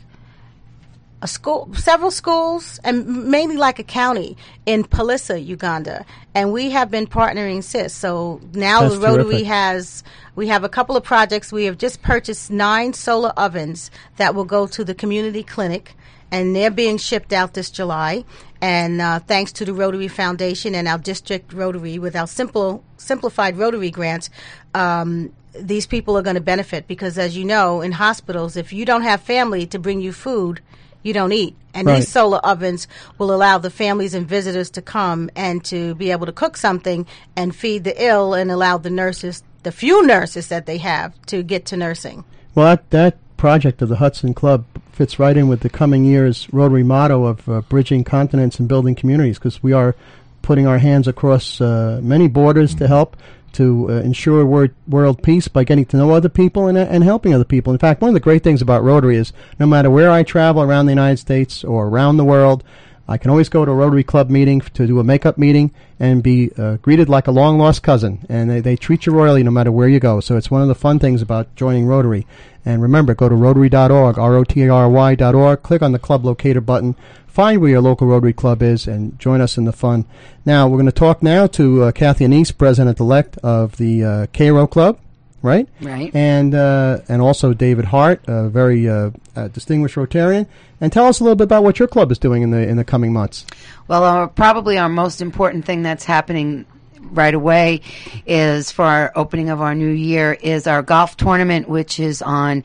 a 1.21 1.27
school, 1.27 1.69
several 1.75 2.11
schools, 2.11 2.79
and 2.83 3.29
mainly 3.29 3.55
like 3.55 3.77
a 3.77 3.83
county 3.83 4.35
in 4.65 4.83
Pallisa, 4.83 5.43
Uganda. 5.43 6.05
And 6.33 6.51
we 6.51 6.71
have 6.71 6.89
been 6.89 7.05
partnering 7.05 7.63
since. 7.63 7.93
So 7.93 8.41
now 8.53 8.81
That's 8.81 8.95
the 8.95 9.01
Rotary 9.01 9.25
terrific. 9.25 9.47
has, 9.47 10.03
we 10.35 10.47
have 10.47 10.63
a 10.63 10.69
couple 10.69 10.97
of 10.97 11.03
projects. 11.03 11.51
We 11.51 11.65
have 11.65 11.77
just 11.77 12.01
purchased 12.01 12.49
nine 12.49 12.93
solar 12.93 13.33
ovens 13.37 13.91
that 14.17 14.33
will 14.33 14.45
go 14.45 14.65
to 14.67 14.83
the 14.83 14.95
community 14.95 15.43
clinic, 15.43 15.95
and 16.31 16.55
they're 16.55 16.71
being 16.71 16.97
shipped 16.97 17.33
out 17.33 17.53
this 17.53 17.69
July. 17.69 18.23
And 18.61 19.01
uh, 19.01 19.19
thanks 19.19 19.51
to 19.53 19.65
the 19.65 19.73
Rotary 19.73 20.07
Foundation 20.07 20.73
and 20.75 20.87
our 20.87 20.97
district 20.97 21.53
Rotary, 21.53 21.99
with 21.99 22.15
our 22.15 22.27
simple 22.27 22.83
simplified 22.97 23.57
Rotary 23.57 23.91
grants, 23.91 24.29
um, 24.73 25.33
these 25.53 25.85
people 25.85 26.17
are 26.17 26.21
going 26.21 26.35
to 26.35 26.41
benefit 26.41 26.87
because, 26.87 27.17
as 27.17 27.35
you 27.35 27.43
know, 27.43 27.81
in 27.81 27.91
hospitals, 27.91 28.55
if 28.55 28.71
you 28.71 28.85
don't 28.85 29.01
have 29.01 29.21
family 29.21 29.65
to 29.67 29.77
bring 29.77 29.99
you 29.99 30.13
food, 30.13 30.61
you 31.03 31.13
don't 31.13 31.31
eat. 31.31 31.55
And 31.73 31.87
Right. 31.87 31.97
these 31.97 32.09
solar 32.09 32.39
ovens 32.39 32.87
will 33.17 33.33
allow 33.33 33.57
the 33.57 33.69
families 33.69 34.13
and 34.13 34.27
visitors 34.27 34.69
to 34.71 34.81
come 34.81 35.29
and 35.35 35.63
to 35.65 35.95
be 35.95 36.11
able 36.11 36.25
to 36.25 36.31
cook 36.31 36.57
something 36.57 37.05
and 37.35 37.55
feed 37.55 37.83
the 37.83 38.03
ill 38.03 38.33
and 38.33 38.51
allow 38.51 38.77
the 38.77 38.89
nurses, 38.89 39.43
the 39.63 39.71
few 39.71 40.05
nurses 40.05 40.47
that 40.47 40.65
they 40.65 40.77
have, 40.77 41.13
to 41.27 41.43
get 41.43 41.65
to 41.67 41.77
nursing. 41.77 42.23
Well, 42.55 42.65
that, 42.65 42.89
that 42.89 43.17
project 43.37 43.81
of 43.81 43.89
the 43.89 43.95
Hudson 43.97 44.33
Club 44.33 44.65
fits 44.91 45.17
right 45.17 45.37
in 45.37 45.47
with 45.47 45.61
the 45.61 45.69
coming 45.69 46.03
year's 46.03 46.47
Rotary 46.53 46.83
motto 46.83 47.25
of 47.25 47.47
uh, 47.47 47.61
bridging 47.61 48.03
continents 48.03 48.59
and 48.59 48.67
building 48.67 48.93
communities 48.93 49.39
because 49.39 49.63
we 49.63 49.71
are 49.71 49.95
putting 50.41 50.67
our 50.67 50.79
hands 50.79 51.07
across 51.07 51.61
uh, 51.61 51.99
many 52.03 52.27
borders 52.27 52.75
to 52.75 52.87
help 52.87 53.15
to 53.53 53.89
uh, 53.89 53.93
ensure 54.01 54.45
wor- 54.45 54.73
world 54.87 55.21
peace 55.23 55.47
by 55.47 55.63
getting 55.63 55.85
to 55.85 55.97
know 55.97 56.11
other 56.11 56.29
people 56.29 56.67
and, 56.67 56.77
uh, 56.77 56.81
and 56.89 57.03
helping 57.03 57.33
other 57.33 57.43
people. 57.43 57.73
In 57.73 57.79
fact, 57.79 58.01
one 58.01 58.09
of 58.09 58.13
the 58.13 58.19
great 58.19 58.43
things 58.43 58.61
about 58.61 58.83
Rotary 58.83 59.17
is 59.17 59.33
no 59.59 59.65
matter 59.65 59.89
where 59.89 60.11
I 60.11 60.23
travel 60.23 60.61
around 60.61 60.85
the 60.85 60.93
United 60.93 61.17
States 61.17 61.63
or 61.63 61.87
around 61.87 62.17
the 62.17 62.25
world, 62.25 62.63
I 63.11 63.17
can 63.17 63.29
always 63.29 63.49
go 63.49 63.65
to 63.65 63.71
a 63.71 63.75
Rotary 63.75 64.05
Club 64.05 64.29
meeting 64.29 64.61
to 64.61 64.87
do 64.87 64.99
a 64.99 65.03
makeup 65.03 65.37
meeting 65.37 65.71
and 65.99 66.23
be 66.23 66.49
uh, 66.57 66.77
greeted 66.77 67.09
like 67.09 67.27
a 67.27 67.31
long 67.31 67.57
lost 67.57 67.83
cousin. 67.83 68.25
And 68.29 68.49
they, 68.49 68.61
they 68.61 68.77
treat 68.77 69.05
you 69.05 69.11
royally 69.11 69.43
no 69.43 69.51
matter 69.51 69.71
where 69.71 69.89
you 69.89 69.99
go. 69.99 70.21
So 70.21 70.37
it's 70.37 70.49
one 70.49 70.61
of 70.61 70.69
the 70.69 70.75
fun 70.75 70.97
things 70.97 71.21
about 71.21 71.53
joining 71.57 71.85
Rotary. 71.85 72.25
And 72.63 72.81
remember, 72.81 73.13
go 73.13 73.27
to 73.27 73.35
rotary.org, 73.35 74.17
R-O-T-A-R-Y 74.17 75.15
dot 75.15 75.35
org, 75.35 75.61
click 75.61 75.81
on 75.81 75.91
the 75.91 75.99
club 75.99 76.23
locator 76.23 76.61
button, 76.61 76.95
find 77.27 77.59
where 77.59 77.71
your 77.71 77.81
local 77.81 78.07
Rotary 78.07 78.33
Club 78.33 78.61
is, 78.61 78.87
and 78.87 79.19
join 79.19 79.41
us 79.41 79.57
in 79.57 79.65
the 79.65 79.73
fun. 79.73 80.05
Now, 80.45 80.69
we're 80.69 80.77
going 80.77 80.85
to 80.85 80.91
talk 80.93 81.21
now 81.21 81.47
to 81.47 81.83
uh, 81.83 81.91
Kathy 81.91 82.23
Anise, 82.23 82.51
President-elect 82.51 83.37
of 83.39 83.75
the 83.75 84.03
uh, 84.03 84.27
Cairo 84.27 84.67
Club, 84.67 84.99
right? 85.41 85.67
Right. 85.81 86.11
And 86.13 86.53
uh, 86.53 86.99
and 87.07 87.21
also 87.21 87.53
David 87.53 87.85
Hart, 87.85 88.21
a 88.27 88.49
very 88.49 88.87
uh, 88.89 89.11
uh, 89.35 89.47
distinguished 89.49 89.95
Rotarian. 89.95 90.47
And 90.79 90.91
tell 90.91 91.05
us 91.05 91.19
a 91.19 91.23
little 91.23 91.35
bit 91.35 91.43
about 91.43 91.63
what 91.63 91.77
your 91.77 91.87
club 91.87 92.11
is 92.11 92.17
doing 92.17 92.41
in 92.41 92.51
the 92.51 92.67
in 92.67 92.77
the 92.77 92.83
coming 92.83 93.13
months. 93.13 93.45
Well, 93.87 94.27
probably 94.29 94.77
our 94.77 94.89
most 94.89 95.21
important 95.21 95.65
thing 95.65 95.83
that's 95.83 96.05
happening 96.05 96.65
right 96.99 97.33
away 97.33 97.81
is 98.25 98.71
for 98.71 98.85
our 98.85 99.11
opening 99.15 99.49
of 99.49 99.61
our 99.61 99.75
new 99.75 99.89
year 99.89 100.33
is 100.33 100.67
our 100.67 100.81
golf 100.81 101.17
tournament, 101.17 101.67
which 101.67 101.99
is 101.99 102.21
on 102.21 102.63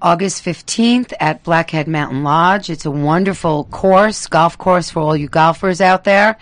August 0.00 0.44
15th 0.44 1.12
at 1.18 1.42
Blackhead 1.42 1.88
Mountain 1.88 2.22
Lodge. 2.22 2.70
It's 2.70 2.86
a 2.86 2.90
wonderful 2.90 3.64
course, 3.64 4.26
golf 4.26 4.56
course 4.58 4.90
for 4.90 5.00
all 5.00 5.16
you 5.16 5.28
golfers 5.28 5.80
out 5.80 6.04
there. 6.04 6.38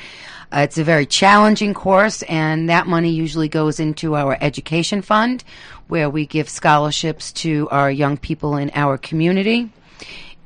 Uh, 0.56 0.60
it's 0.60 0.78
a 0.78 0.84
very 0.84 1.04
challenging 1.04 1.74
course, 1.74 2.22
and 2.22 2.70
that 2.70 2.86
money 2.86 3.10
usually 3.10 3.48
goes 3.48 3.78
into 3.78 4.16
our 4.16 4.38
education 4.40 5.02
fund, 5.02 5.44
where 5.88 6.08
we 6.08 6.24
give 6.24 6.48
scholarships 6.48 7.30
to 7.30 7.68
our 7.70 7.90
young 7.90 8.16
people 8.16 8.56
in 8.56 8.70
our 8.74 8.96
community. 8.96 9.68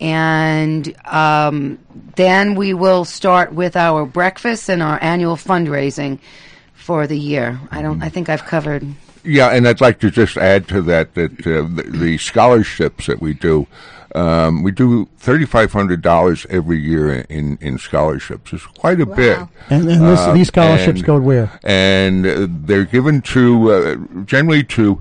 And 0.00 0.96
um, 1.06 1.78
then 2.16 2.56
we 2.56 2.74
will 2.74 3.04
start 3.04 3.52
with 3.52 3.76
our 3.76 4.04
breakfast 4.04 4.68
and 4.68 4.82
our 4.82 4.98
annual 5.00 5.36
fundraising 5.36 6.18
for 6.72 7.06
the 7.06 7.18
year. 7.18 7.60
I 7.70 7.80
don't. 7.80 8.02
I 8.02 8.08
think 8.08 8.28
I've 8.28 8.44
covered. 8.44 8.84
Yeah, 9.22 9.50
and 9.50 9.68
I'd 9.68 9.80
like 9.80 10.00
to 10.00 10.10
just 10.10 10.36
add 10.36 10.66
to 10.68 10.82
that 10.82 11.14
that 11.14 11.46
uh, 11.46 11.68
the, 11.68 11.84
the 11.88 12.18
scholarships 12.18 13.06
that 13.06 13.20
we 13.20 13.34
do, 13.34 13.68
um, 14.14 14.62
we 14.62 14.70
do 14.72 15.08
thirty 15.18 15.44
five 15.46 15.72
hundred 15.72 16.02
dollars 16.02 16.46
every 16.50 16.78
year 16.80 17.12
in 17.28 17.58
in 17.60 17.78
scholarships. 17.78 18.52
It's 18.52 18.66
quite 18.66 19.00
a 19.00 19.06
bit. 19.06 19.38
And, 19.68 19.88
and 19.88 20.02
this, 20.06 20.20
Um, 20.20 20.34
these 20.36 20.48
scholarships 20.48 21.00
and- 21.00 21.06
go 21.06 21.18
where? 21.20 21.50
and 21.64 22.26
uh, 22.26 22.46
they're 22.48 22.84
given 22.84 23.22
to 23.22 23.72
uh, 23.72 23.96
generally 24.24 24.64
to 24.64 25.00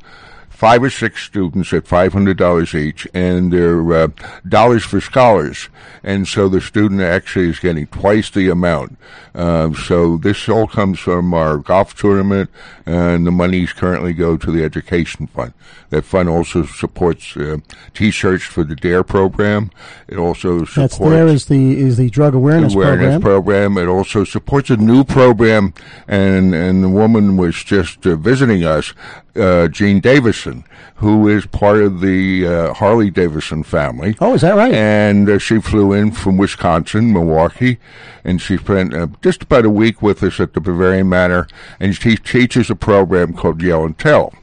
five 0.60 0.84
or 0.84 0.90
six 0.90 1.24
students 1.24 1.72
at 1.72 1.88
five 1.88 2.12
hundred 2.12 2.38
dollars 2.38 2.76
each, 2.76 3.08
and 3.14 3.54
they're 3.54 3.94
uh, 3.94 4.10
dollars 4.46 4.84
for 4.84 5.00
scholars, 5.00 5.70
and 6.04 6.28
so 6.28 6.50
the 6.50 6.60
student 6.60 7.00
actually 7.00 7.48
is 7.48 7.60
getting 7.60 7.88
twice 7.88 8.30
the 8.30 8.50
amount. 8.50 8.98
Uh, 9.34 9.74
so 9.74 10.18
this 10.18 10.50
all 10.50 10.68
comes 10.68 11.00
from 11.00 11.34
our 11.34 11.60
golf 11.60 11.96
tournament, 11.96 12.50
and 12.86 13.26
the 13.26 13.32
monies 13.32 13.72
currently 13.72 14.12
go 14.12 14.36
to 14.36 14.52
the 14.52 14.62
education 14.62 15.28
fund. 15.28 15.54
That 15.92 16.04
fund 16.04 16.28
also 16.28 16.66
supports 16.66 17.38
uh, 17.38 17.58
T-shirts 17.94 18.44
for 18.44 18.66
the 18.66 18.76
DARE 18.76 19.04
program. 19.04 19.72
It 20.08 20.18
also 20.18 20.66
supports 20.66 20.98
That's 20.98 20.98
there 20.98 21.28
is 21.28 21.46
the 21.46 21.80
is 21.80 21.96
the 21.96 22.10
drug 22.10 22.36
awareness, 22.36 22.74
awareness 22.74 23.22
program. 23.22 23.22
program. 23.22 23.78
It 23.78 23.88
also 23.88 24.26
supports 24.26 24.70
a 24.70 24.78
new 24.78 25.06
program, 25.06 25.74
and 26.08 26.54
and 26.54 26.84
the 26.84 26.90
woman 26.90 27.38
was 27.38 27.64
just 27.64 28.06
uh, 28.06 28.18
visiting 28.18 28.66
us, 28.66 28.94
uh, 29.36 29.68
Jean 29.70 30.02
Davidson, 30.50 30.72
who 30.96 31.28
is 31.28 31.46
part 31.46 31.82
of 31.82 32.02
the 32.02 32.48
uh, 32.48 32.74
Harley 32.74 33.10
Davidson 33.10 33.64
family. 33.64 34.16
Oh, 34.20 34.34
is 34.34 34.42
that 34.42 34.56
right? 34.56 34.74
And 34.74 35.30
uh, 35.30 35.38
she 35.38 35.60
flew 35.60 35.94
in 35.94 36.12
from 36.12 36.38
Wisconsin, 36.38 37.14
Milwaukee, 37.14 37.78
and 38.24 38.42
she 38.42 38.58
spent 38.58 38.94
uh, 38.94 39.08
just 39.22 39.44
about 39.44 39.66
a 39.66 39.70
week 39.70 40.02
with 40.02 40.24
us 40.24 40.40
at 40.40 40.54
the 40.54 40.62
Bavarian 40.62 41.10
Manor, 41.10 41.48
and 41.80 41.96
she 41.96 42.16
teaches 42.16 42.70
a 42.70 42.76
program 42.76 43.34
called 43.34 43.62
Yell 43.62 43.86
and 43.86 43.98
Tell. 43.98 44.34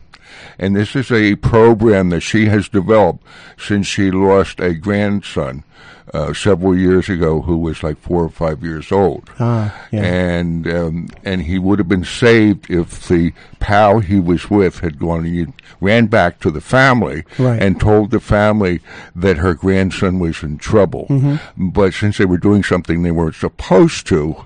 And 0.59 0.75
this 0.75 0.97
is 0.97 1.11
a 1.12 1.37
program 1.37 2.11
that 2.11 2.21
she 2.23 2.47
has 2.47 2.69
developed 2.69 3.23
since 3.59 3.87
she 3.87 4.11
lost 4.11 4.59
a 4.61 4.75
grandson 4.75 5.64
uh, 6.14 6.33
several 6.33 6.77
years 6.79 7.09
ago 7.09 7.42
who 7.42 7.59
was 7.59 7.83
like 7.83 7.99
four 7.99 8.23
or 8.25 8.29
five 8.31 8.62
years 8.62 8.90
old. 8.92 9.29
Ah, 9.40 9.75
yeah. 9.90 10.03
And 10.05 10.66
um, 10.73 11.09
and 11.25 11.42
he 11.42 11.59
would 11.59 11.79
have 11.79 11.88
been 11.88 12.05
saved 12.05 12.71
if 12.71 13.07
the 13.09 13.33
pal 13.59 13.99
he 13.99 14.19
was 14.21 14.49
with 14.49 14.79
had 14.81 14.99
gone 14.99 15.25
and 15.27 15.35
he 15.35 15.47
ran 15.81 16.07
back 16.07 16.38
to 16.40 16.51
the 16.51 16.61
family 16.61 17.25
Right. 17.38 17.61
and 17.61 17.79
told 17.81 18.11
the 18.12 18.21
family 18.21 18.81
that 19.16 19.38
her 19.38 19.53
grandson 19.53 20.19
was 20.21 20.42
in 20.42 20.59
trouble. 20.59 21.07
Mm-hmm. 21.11 21.69
But 21.71 21.92
since 21.92 22.16
they 22.19 22.25
were 22.25 22.38
doing 22.38 22.62
something 22.62 23.03
they 23.03 23.11
weren't 23.11 23.35
supposed 23.35 24.07
to, 24.07 24.45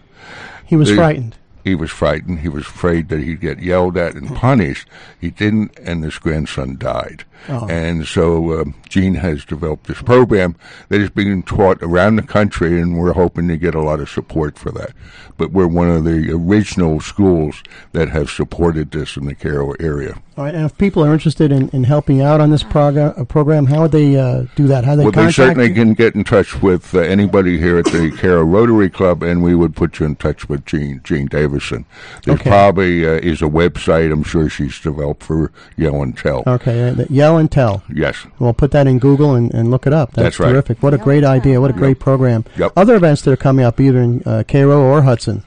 He 0.66 0.76
was 0.76 0.88
the- 0.88 0.96
frightened. 0.96 1.36
He 1.64 1.74
was 1.74 1.90
frightened. 1.90 2.40
He 2.40 2.48
was 2.48 2.66
afraid 2.66 3.08
that 3.08 3.20
he'd 3.20 3.40
get 3.40 3.60
yelled 3.60 3.96
at 3.96 4.14
and 4.14 4.34
punished. 4.34 4.88
He 5.20 5.30
didn't, 5.30 5.78
and 5.78 6.02
his 6.02 6.18
grandson 6.18 6.76
died. 6.78 7.24
And 7.48 8.06
so 8.06 8.60
um, 8.60 8.74
Jean 8.88 9.14
has 9.14 9.44
developed 9.44 9.86
this 9.86 10.02
program 10.02 10.56
that 10.88 11.00
is 11.00 11.10
being 11.10 11.42
taught 11.42 11.82
around 11.82 12.16
the 12.16 12.22
country, 12.22 12.80
and 12.80 12.98
we're 12.98 13.14
hoping 13.14 13.48
to 13.48 13.56
get 13.56 13.74
a 13.74 13.80
lot 13.80 14.00
of 14.00 14.10
support 14.10 14.58
for 14.58 14.70
that. 14.72 14.90
But 15.38 15.50
we're 15.52 15.66
one 15.66 15.90
of 15.90 16.04
the 16.04 16.30
original 16.32 17.00
schools 17.00 17.62
that 17.92 18.10
have 18.10 18.30
supported 18.30 18.90
this 18.90 19.16
in 19.16 19.24
the 19.24 19.34
Cairo 19.34 19.72
area. 19.80 20.20
All 20.36 20.44
right, 20.44 20.54
and 20.54 20.64
if 20.66 20.76
people 20.76 21.04
are 21.04 21.12
interested 21.12 21.50
in, 21.50 21.70
in 21.70 21.84
helping 21.84 22.20
out 22.20 22.40
on 22.40 22.50
this 22.50 22.62
program, 22.62 23.14
uh, 23.16 23.24
program, 23.24 23.66
how 23.66 23.82
would 23.82 23.92
they 23.92 24.16
uh, 24.16 24.44
do 24.54 24.66
that? 24.66 24.84
How 24.84 24.96
they 24.96 25.04
Well, 25.04 25.12
they 25.12 25.30
certainly 25.30 25.68
you? 25.68 25.74
can 25.74 25.94
get 25.94 26.14
in 26.14 26.24
touch 26.24 26.62
with 26.62 26.94
uh, 26.94 27.00
anybody 27.00 27.58
here 27.58 27.78
at 27.78 27.86
the 27.86 28.10
Cairo 28.20 28.44
Rotary 28.44 28.90
Club, 28.90 29.22
and 29.22 29.42
we 29.42 29.54
would 29.54 29.74
put 29.74 29.98
you 29.98 30.06
in 30.06 30.16
touch 30.16 30.48
with 30.48 30.64
Jean, 30.66 31.00
Gene 31.04 31.20
Jean 31.20 31.28
Davidson. 31.50 31.84
There 32.24 32.34
Okay. 32.34 32.50
probably 32.50 33.06
uh, 33.06 33.10
is 33.14 33.42
a 33.42 33.46
website. 33.46 34.12
I'm 34.12 34.22
sure 34.22 34.48
she's 34.48 34.78
developed 34.80 35.22
for 35.24 35.52
Yell 35.76 36.02
and 36.02 36.16
Tell. 36.16 36.42
Okay, 36.46 36.88
uh, 36.90 37.04
yell 37.08 37.36
and 37.38 37.50
tell. 37.50 37.82
Yes. 37.92 38.16
We'll 38.38 38.52
put 38.52 38.70
that 38.72 38.86
in 38.86 38.98
Google 38.98 39.34
and, 39.34 39.52
and 39.52 39.70
look 39.70 39.86
it 39.86 39.92
up. 39.92 40.12
That's, 40.12 40.24
That's 40.36 40.40
right. 40.40 40.52
terrific. 40.52 40.82
What 40.82 40.94
a 40.94 40.98
great 40.98 41.24
idea. 41.24 41.60
What 41.60 41.70
a 41.70 41.74
great 41.74 41.98
program. 41.98 42.44
Yep. 42.56 42.72
Other 42.76 42.94
events 42.96 43.22
that 43.22 43.32
are 43.32 43.36
coming 43.36 43.64
up 43.64 43.80
either 43.80 43.98
in 44.00 44.22
uh, 44.24 44.44
Cairo 44.46 44.80
or 44.82 45.02
Hudson 45.02 45.44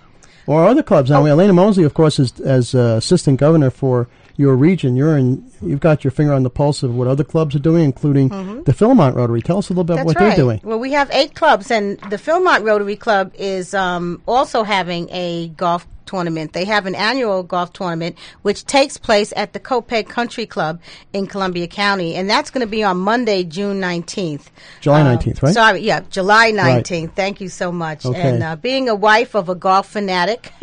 or 0.48 0.66
other 0.68 0.84
clubs. 0.84 1.10
Now, 1.10 1.26
Elena 1.26 1.54
Mosley, 1.54 1.84
of 1.84 1.94
course, 1.94 2.20
is 2.20 2.40
as 2.42 2.76
uh, 2.76 2.96
assistant 2.98 3.40
governor 3.40 3.70
for 3.70 4.08
your 4.36 4.56
region. 4.56 4.96
You're 4.96 5.16
in. 5.18 5.50
You've 5.62 5.80
got 5.80 6.04
your 6.04 6.12
finger 6.12 6.34
on 6.34 6.44
the 6.44 6.50
pulse 6.50 6.82
of 6.84 6.94
what 6.96 7.08
other 7.08 7.24
clubs 7.24 7.56
are 7.56 7.60
doing, 7.60 7.86
including 7.86 8.30
the 8.64 8.74
Philmont 8.74 9.16
Rotary. 9.16 9.42
Tell 9.42 9.60
us 9.60 9.70
a 9.70 9.74
little 9.74 9.84
bit 9.84 9.96
That's 9.98 10.06
what 10.08 10.16
right. 10.18 10.28
they're 10.30 10.36
doing. 10.36 10.60
Well, 10.64 10.80
we 10.80 10.92
have 10.94 11.10
eight 11.12 11.36
clubs, 11.36 11.70
and 11.72 12.00
the 12.10 12.18
Philmont 12.18 12.66
Rotary 12.66 12.96
Club 12.96 13.32
is 13.36 13.74
um, 13.74 14.22
also 14.28 14.64
having 14.64 15.08
a 15.12 15.50
golf 15.50 15.88
tournament. 16.06 16.54
They 16.54 16.66
have 16.66 16.86
an 16.86 16.96
annual 16.96 17.44
golf 17.44 17.74
tournament 17.74 18.18
which 18.42 18.66
takes 18.66 18.98
place 18.98 19.34
at 19.36 19.54
the 19.54 19.60
Copake 19.60 20.10
Country 20.10 20.46
Club 20.46 20.82
in 21.14 21.28
Columbia 21.28 21.68
County, 21.68 22.16
and 22.16 22.30
that's 22.30 22.50
going 22.50 22.66
to 22.66 22.70
be 22.70 22.84
on 22.84 22.98
Monday, 22.98 23.44
June 23.44 23.80
nineteenth. 23.80 24.52
July 24.82 25.02
19th, 25.02 25.44
right? 25.44 25.54
Sorry, 25.54 25.80
yeah, 25.82 26.02
July 26.10 26.52
nineteenth. 26.52 27.16
Thank 27.16 27.42
you 27.42 27.50
so 27.50 27.72
much. 27.72 28.06
Okay. 28.06 28.22
And 28.22 28.44
uh, 28.44 28.56
being 28.56 28.90
a 28.90 28.96
wife 28.96 29.36
of 29.36 29.50
a 29.50 29.56
golf 29.56 29.90
fanatic. 29.90 30.52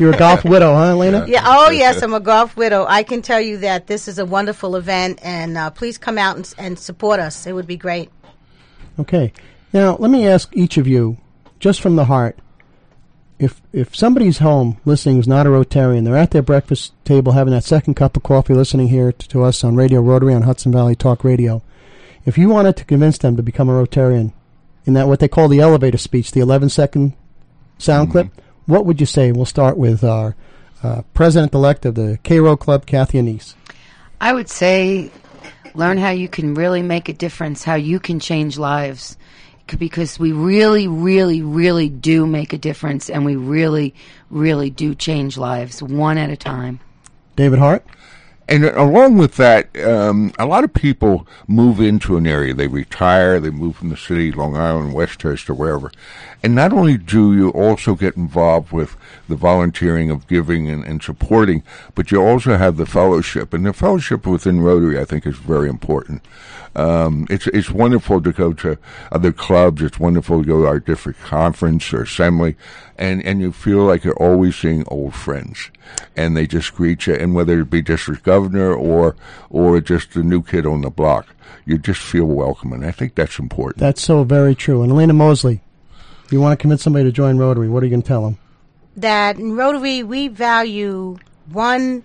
You're 0.00 0.14
a 0.14 0.18
golf 0.18 0.44
widow, 0.44 0.74
huh, 0.74 0.90
Elena? 0.90 1.24
Yeah. 1.28 1.42
Oh, 1.44 1.70
yes. 1.70 2.02
I'm 2.02 2.14
a 2.14 2.20
golf 2.20 2.56
widow. 2.56 2.84
I 2.88 3.02
can 3.02 3.22
tell 3.22 3.40
you 3.40 3.58
that 3.58 3.86
this 3.86 4.08
is 4.08 4.18
a 4.18 4.24
wonderful 4.24 4.76
event, 4.76 5.20
and 5.22 5.56
uh, 5.56 5.70
please 5.70 5.98
come 5.98 6.18
out 6.18 6.36
and, 6.36 6.54
and 6.58 6.78
support 6.78 7.20
us. 7.20 7.46
It 7.46 7.52
would 7.52 7.66
be 7.66 7.76
great. 7.76 8.10
Okay. 8.98 9.32
Now, 9.72 9.96
let 9.96 10.10
me 10.10 10.26
ask 10.26 10.50
each 10.52 10.76
of 10.76 10.86
you, 10.86 11.18
just 11.58 11.80
from 11.80 11.96
the 11.96 12.04
heart, 12.04 12.38
if 13.42 13.60
if 13.72 13.96
somebody's 13.96 14.38
home 14.38 14.78
listening 14.84 15.16
who's 15.16 15.26
not 15.26 15.46
a 15.46 15.50
Rotarian, 15.50 16.04
they're 16.04 16.16
at 16.16 16.30
their 16.30 16.42
breakfast 16.42 16.92
table 17.04 17.32
having 17.32 17.52
that 17.52 17.64
second 17.64 17.94
cup 17.94 18.16
of 18.16 18.22
coffee, 18.22 18.54
listening 18.54 18.88
here 18.88 19.10
to, 19.10 19.28
to 19.28 19.42
us 19.42 19.64
on 19.64 19.74
Radio 19.74 20.00
Rotary 20.00 20.32
on 20.32 20.42
Hudson 20.42 20.70
Valley 20.70 20.94
Talk 20.94 21.24
Radio. 21.24 21.60
If 22.24 22.38
you 22.38 22.48
wanted 22.48 22.76
to 22.76 22.84
convince 22.84 23.18
them 23.18 23.36
to 23.36 23.42
become 23.42 23.68
a 23.68 23.72
Rotarian 23.72 24.32
in 24.84 24.94
that 24.94 25.08
what 25.08 25.18
they 25.18 25.26
call 25.26 25.48
the 25.48 25.58
elevator 25.58 25.98
speech, 25.98 26.30
the 26.30 26.40
11 26.40 26.68
second 26.68 27.14
sound 27.78 28.12
clip, 28.12 28.28
what 28.66 28.86
would 28.86 29.00
you 29.00 29.06
say? 29.06 29.32
We'll 29.32 29.44
start 29.44 29.76
with 29.76 30.04
our 30.04 30.36
uh, 30.84 31.02
president 31.14 31.52
elect 31.52 31.84
of 31.84 31.96
the 31.96 32.20
Cairo 32.22 32.56
Club, 32.56 32.86
Kathy 32.86 33.18
Anise. 33.18 33.56
I 34.20 34.32
would 34.32 34.48
say 34.48 35.10
learn 35.74 35.98
how 35.98 36.10
you 36.10 36.28
can 36.28 36.54
really 36.54 36.82
make 36.82 37.08
a 37.08 37.12
difference, 37.12 37.64
how 37.64 37.74
you 37.74 37.98
can 37.98 38.20
change 38.20 38.56
lives. 38.56 39.16
C- 39.72 39.76
Because 39.76 40.18
we 40.18 40.32
really, 40.32 40.86
really, 40.86 41.42
really 41.42 41.88
do 41.88 42.26
make 42.26 42.52
a 42.52 42.58
difference, 42.58 43.10
and 43.10 43.24
we 43.24 43.36
really, 43.36 43.94
really 44.30 44.70
do 44.70 44.94
change 44.94 45.36
lives 45.36 45.82
one 45.82 46.18
at 46.18 46.30
a 46.30 46.36
time. 46.36 46.80
David 47.36 47.58
Hart. 47.58 47.84
And 48.48 48.64
along 48.64 49.16
with 49.18 49.36
that, 49.36 49.74
um, 49.82 50.32
a 50.38 50.44
lot 50.46 50.64
of 50.64 50.74
people 50.74 51.26
move 51.46 51.80
into 51.80 52.16
an 52.16 52.26
area. 52.26 52.52
They 52.52 52.66
retire, 52.66 53.40
they 53.40 53.50
move 53.50 53.76
from 53.76 53.88
the 53.88 53.96
city, 53.96 54.30
Long 54.32 54.56
Island, 54.56 54.92
Westchester, 54.94 55.54
wherever. 55.54 55.90
And 56.42 56.54
not 56.54 56.72
only 56.72 56.98
do 56.98 57.34
you 57.34 57.50
also 57.50 57.94
get 57.94 58.16
involved 58.16 58.72
with 58.72 58.96
the 59.28 59.36
volunteering 59.36 60.10
of 60.10 60.26
giving 60.26 60.68
and, 60.68 60.84
and 60.84 61.02
supporting, 61.02 61.62
but 61.94 62.10
you 62.10 62.20
also 62.20 62.56
have 62.56 62.76
the 62.76 62.86
fellowship. 62.86 63.54
And 63.54 63.64
the 63.64 63.72
fellowship 63.72 64.26
within 64.26 64.60
Rotary, 64.60 64.98
I 64.98 65.04
think, 65.04 65.24
is 65.26 65.36
very 65.36 65.68
important. 65.68 66.22
Um, 66.74 67.26
it's 67.28 67.46
it's 67.48 67.70
wonderful 67.70 68.22
to 68.22 68.32
go 68.32 68.52
to 68.54 68.78
other 69.10 69.30
clubs. 69.30 69.82
It's 69.82 70.00
wonderful 70.00 70.40
to 70.40 70.48
go 70.48 70.62
to 70.62 70.68
our 70.68 70.80
district 70.80 71.20
conference 71.20 71.92
or 71.92 72.02
assembly, 72.02 72.56
and 72.96 73.22
and 73.24 73.40
you 73.40 73.52
feel 73.52 73.84
like 73.84 74.04
you're 74.04 74.16
always 74.16 74.56
seeing 74.56 74.84
old 74.88 75.14
friends, 75.14 75.70
and 76.16 76.34
they 76.34 76.46
just 76.46 76.74
greet 76.74 77.06
you. 77.06 77.14
And 77.14 77.34
whether 77.34 77.60
it 77.60 77.68
be 77.68 77.82
district 77.82 78.22
governor 78.22 78.72
or 78.72 79.16
or 79.50 79.80
just 79.82 80.16
a 80.16 80.22
new 80.22 80.42
kid 80.42 80.64
on 80.64 80.80
the 80.80 80.90
block, 80.90 81.26
you 81.66 81.76
just 81.76 82.00
feel 82.00 82.24
welcome, 82.24 82.72
and 82.72 82.86
I 82.86 82.90
think 82.90 83.14
that's 83.16 83.38
important. 83.38 83.78
That's 83.78 84.02
so 84.02 84.24
very 84.24 84.54
true. 84.54 84.82
And 84.82 84.90
Elena 84.90 85.12
Mosley, 85.12 85.60
you 86.32 86.40
want 86.40 86.58
to 86.58 86.60
convince 86.60 86.82
somebody 86.82 87.04
to 87.04 87.12
join 87.12 87.38
Rotary, 87.38 87.68
what 87.68 87.82
are 87.82 87.86
you 87.86 87.90
going 87.90 88.02
to 88.02 88.08
tell 88.08 88.22
them? 88.22 88.38
that 88.96 89.38
in 89.38 89.56
Rotary 89.56 90.02
we 90.02 90.28
value 90.28 91.18
one 91.50 92.04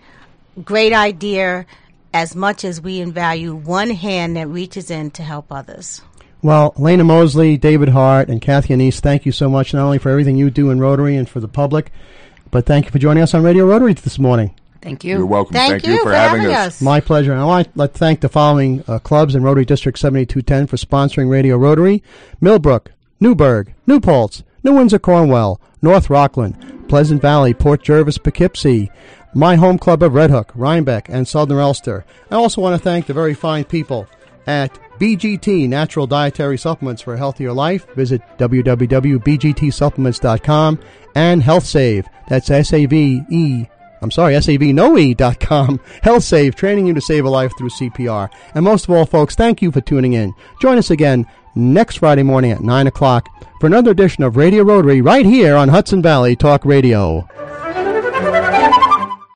great 0.63 0.94
idea 0.94 1.66
as 2.13 2.36
much 2.36 2.63
as 2.63 2.82
we 2.82 3.04
value 3.04 3.54
one 3.54 3.90
hand 3.90 4.38
that 4.38 4.48
reaches 4.48 4.90
in 4.90 5.12
to 5.12 5.24
help 5.24 5.52
others. 5.52 6.02
Well, 6.42 6.74
Elena 6.78 7.04
Mosley, 7.04 7.58
David 7.58 7.90
Hart, 7.90 8.30
and 8.30 8.42
Kathy 8.42 8.74
Anise, 8.74 9.00
thank 9.00 9.26
you 9.26 9.32
so 9.32 9.50
much, 9.50 9.74
not 9.74 9.84
only 9.84 9.98
for 9.98 10.10
everything 10.10 10.38
you 10.38 10.50
do 10.50 10.70
in 10.70 10.80
Rotary 10.80 11.18
and 11.18 11.28
for 11.28 11.40
the 11.40 11.48
public, 11.48 11.92
but 12.52 12.66
thank 12.66 12.86
you 12.86 12.92
for 12.92 13.00
joining 13.00 13.24
us 13.24 13.34
on 13.34 13.44
Radio 13.44 13.66
Rotary 13.66 13.94
this 13.94 14.18
morning. 14.18 14.56
Thank 14.82 15.04
you. 15.04 15.18
You're 15.18 15.26
welcome. 15.26 15.54
Thank, 15.54 15.86
you, 15.86 16.02
for, 16.04 16.13
having 16.13 16.46
us. 16.46 16.82
My 16.82 17.02
pleasure. 17.02 17.34
And 17.34 17.42
I 17.42 17.46
want 17.46 17.76
to 17.76 17.88
thank 17.88 18.22
the 18.22 18.30
following 18.30 18.84
uh, 18.88 19.00
clubs 19.00 19.36
in 19.36 19.44
Rotary 19.44 19.66
District 19.66 19.98
7210 19.98 20.68
for 20.68 20.78
sponsoring 20.78 21.30
Radio 21.30 21.58
Rotary 21.58 22.04
Millbrook, 22.40 22.94
Newburgh, 23.20 23.74
New 23.86 24.00
Paltz, 24.00 24.44
New 24.64 24.76
Windsor 24.76 25.00
Cornwall, 25.00 25.60
North 25.82 26.10
Rockland, 26.10 26.88
Pleasant 26.88 27.22
Valley, 27.22 27.54
Port 27.54 27.84
Jervis, 27.84 28.18
Poughkeepsie, 28.18 28.90
my 29.34 29.56
home 29.56 29.78
club 29.78 30.02
of 30.04 30.14
Red 30.14 30.32
Hook, 30.32 30.52
Rhinebeck, 30.56 31.10
and 31.10 31.28
Southern 31.28 31.60
Ulster. 31.60 32.06
I 32.32 32.36
also 32.36 32.62
want 32.62 32.76
to 32.76 32.84
thank 32.84 33.06
the 33.06 33.14
very 33.14 33.34
fine 33.34 33.66
people 33.66 34.08
at 34.46 34.80
BGT 35.00 35.68
Natural 35.68 36.08
Dietary 36.08 36.58
Supplements 36.58 37.02
for 37.02 37.14
a 37.14 37.18
Healthier 37.18 37.52
Life. 37.54 37.86
Visit 37.94 38.22
www.bgtsupplements.com 38.38 40.80
and 41.16 41.44
HealthSave. 41.44 42.08
That's 42.28 42.50
S-A-V-E 42.50 43.68
I'm 44.02 44.12
sorry, 44.12 44.34
savnoe.com. 44.34 45.80
Health 46.04 46.24
Save, 46.24 46.56
training 46.56 46.88
you 46.88 46.94
to 46.94 47.02
save 47.02 47.26
a 47.26 47.30
life 47.30 47.52
through 47.58 47.70
CPR. 47.70 48.30
And 48.54 48.64
most 48.64 48.86
of 48.86 48.92
all, 48.92 49.06
folks, 49.06 49.36
thank 49.36 49.62
you 49.62 49.72
for 49.72 49.82
tuning 49.82 50.14
in. 50.14 50.34
Join 50.62 50.78
us 50.78 50.92
again 50.92 51.26
next 51.58 51.98
Friday 51.98 52.24
morning 52.24 52.52
at 52.52 52.62
9 52.62 52.88
o'clock 52.88 53.30
for 53.60 53.67
another 53.67 53.91
edition 53.91 54.24
of 54.24 54.38
Radio 54.38 54.63
Rotary 54.63 55.02
right 55.02 55.26
here 55.26 55.56
on 55.56 55.70
Hudson 55.70 56.02
Valley 56.02 56.36
Talk 56.36 56.63
Radio. 56.65 57.28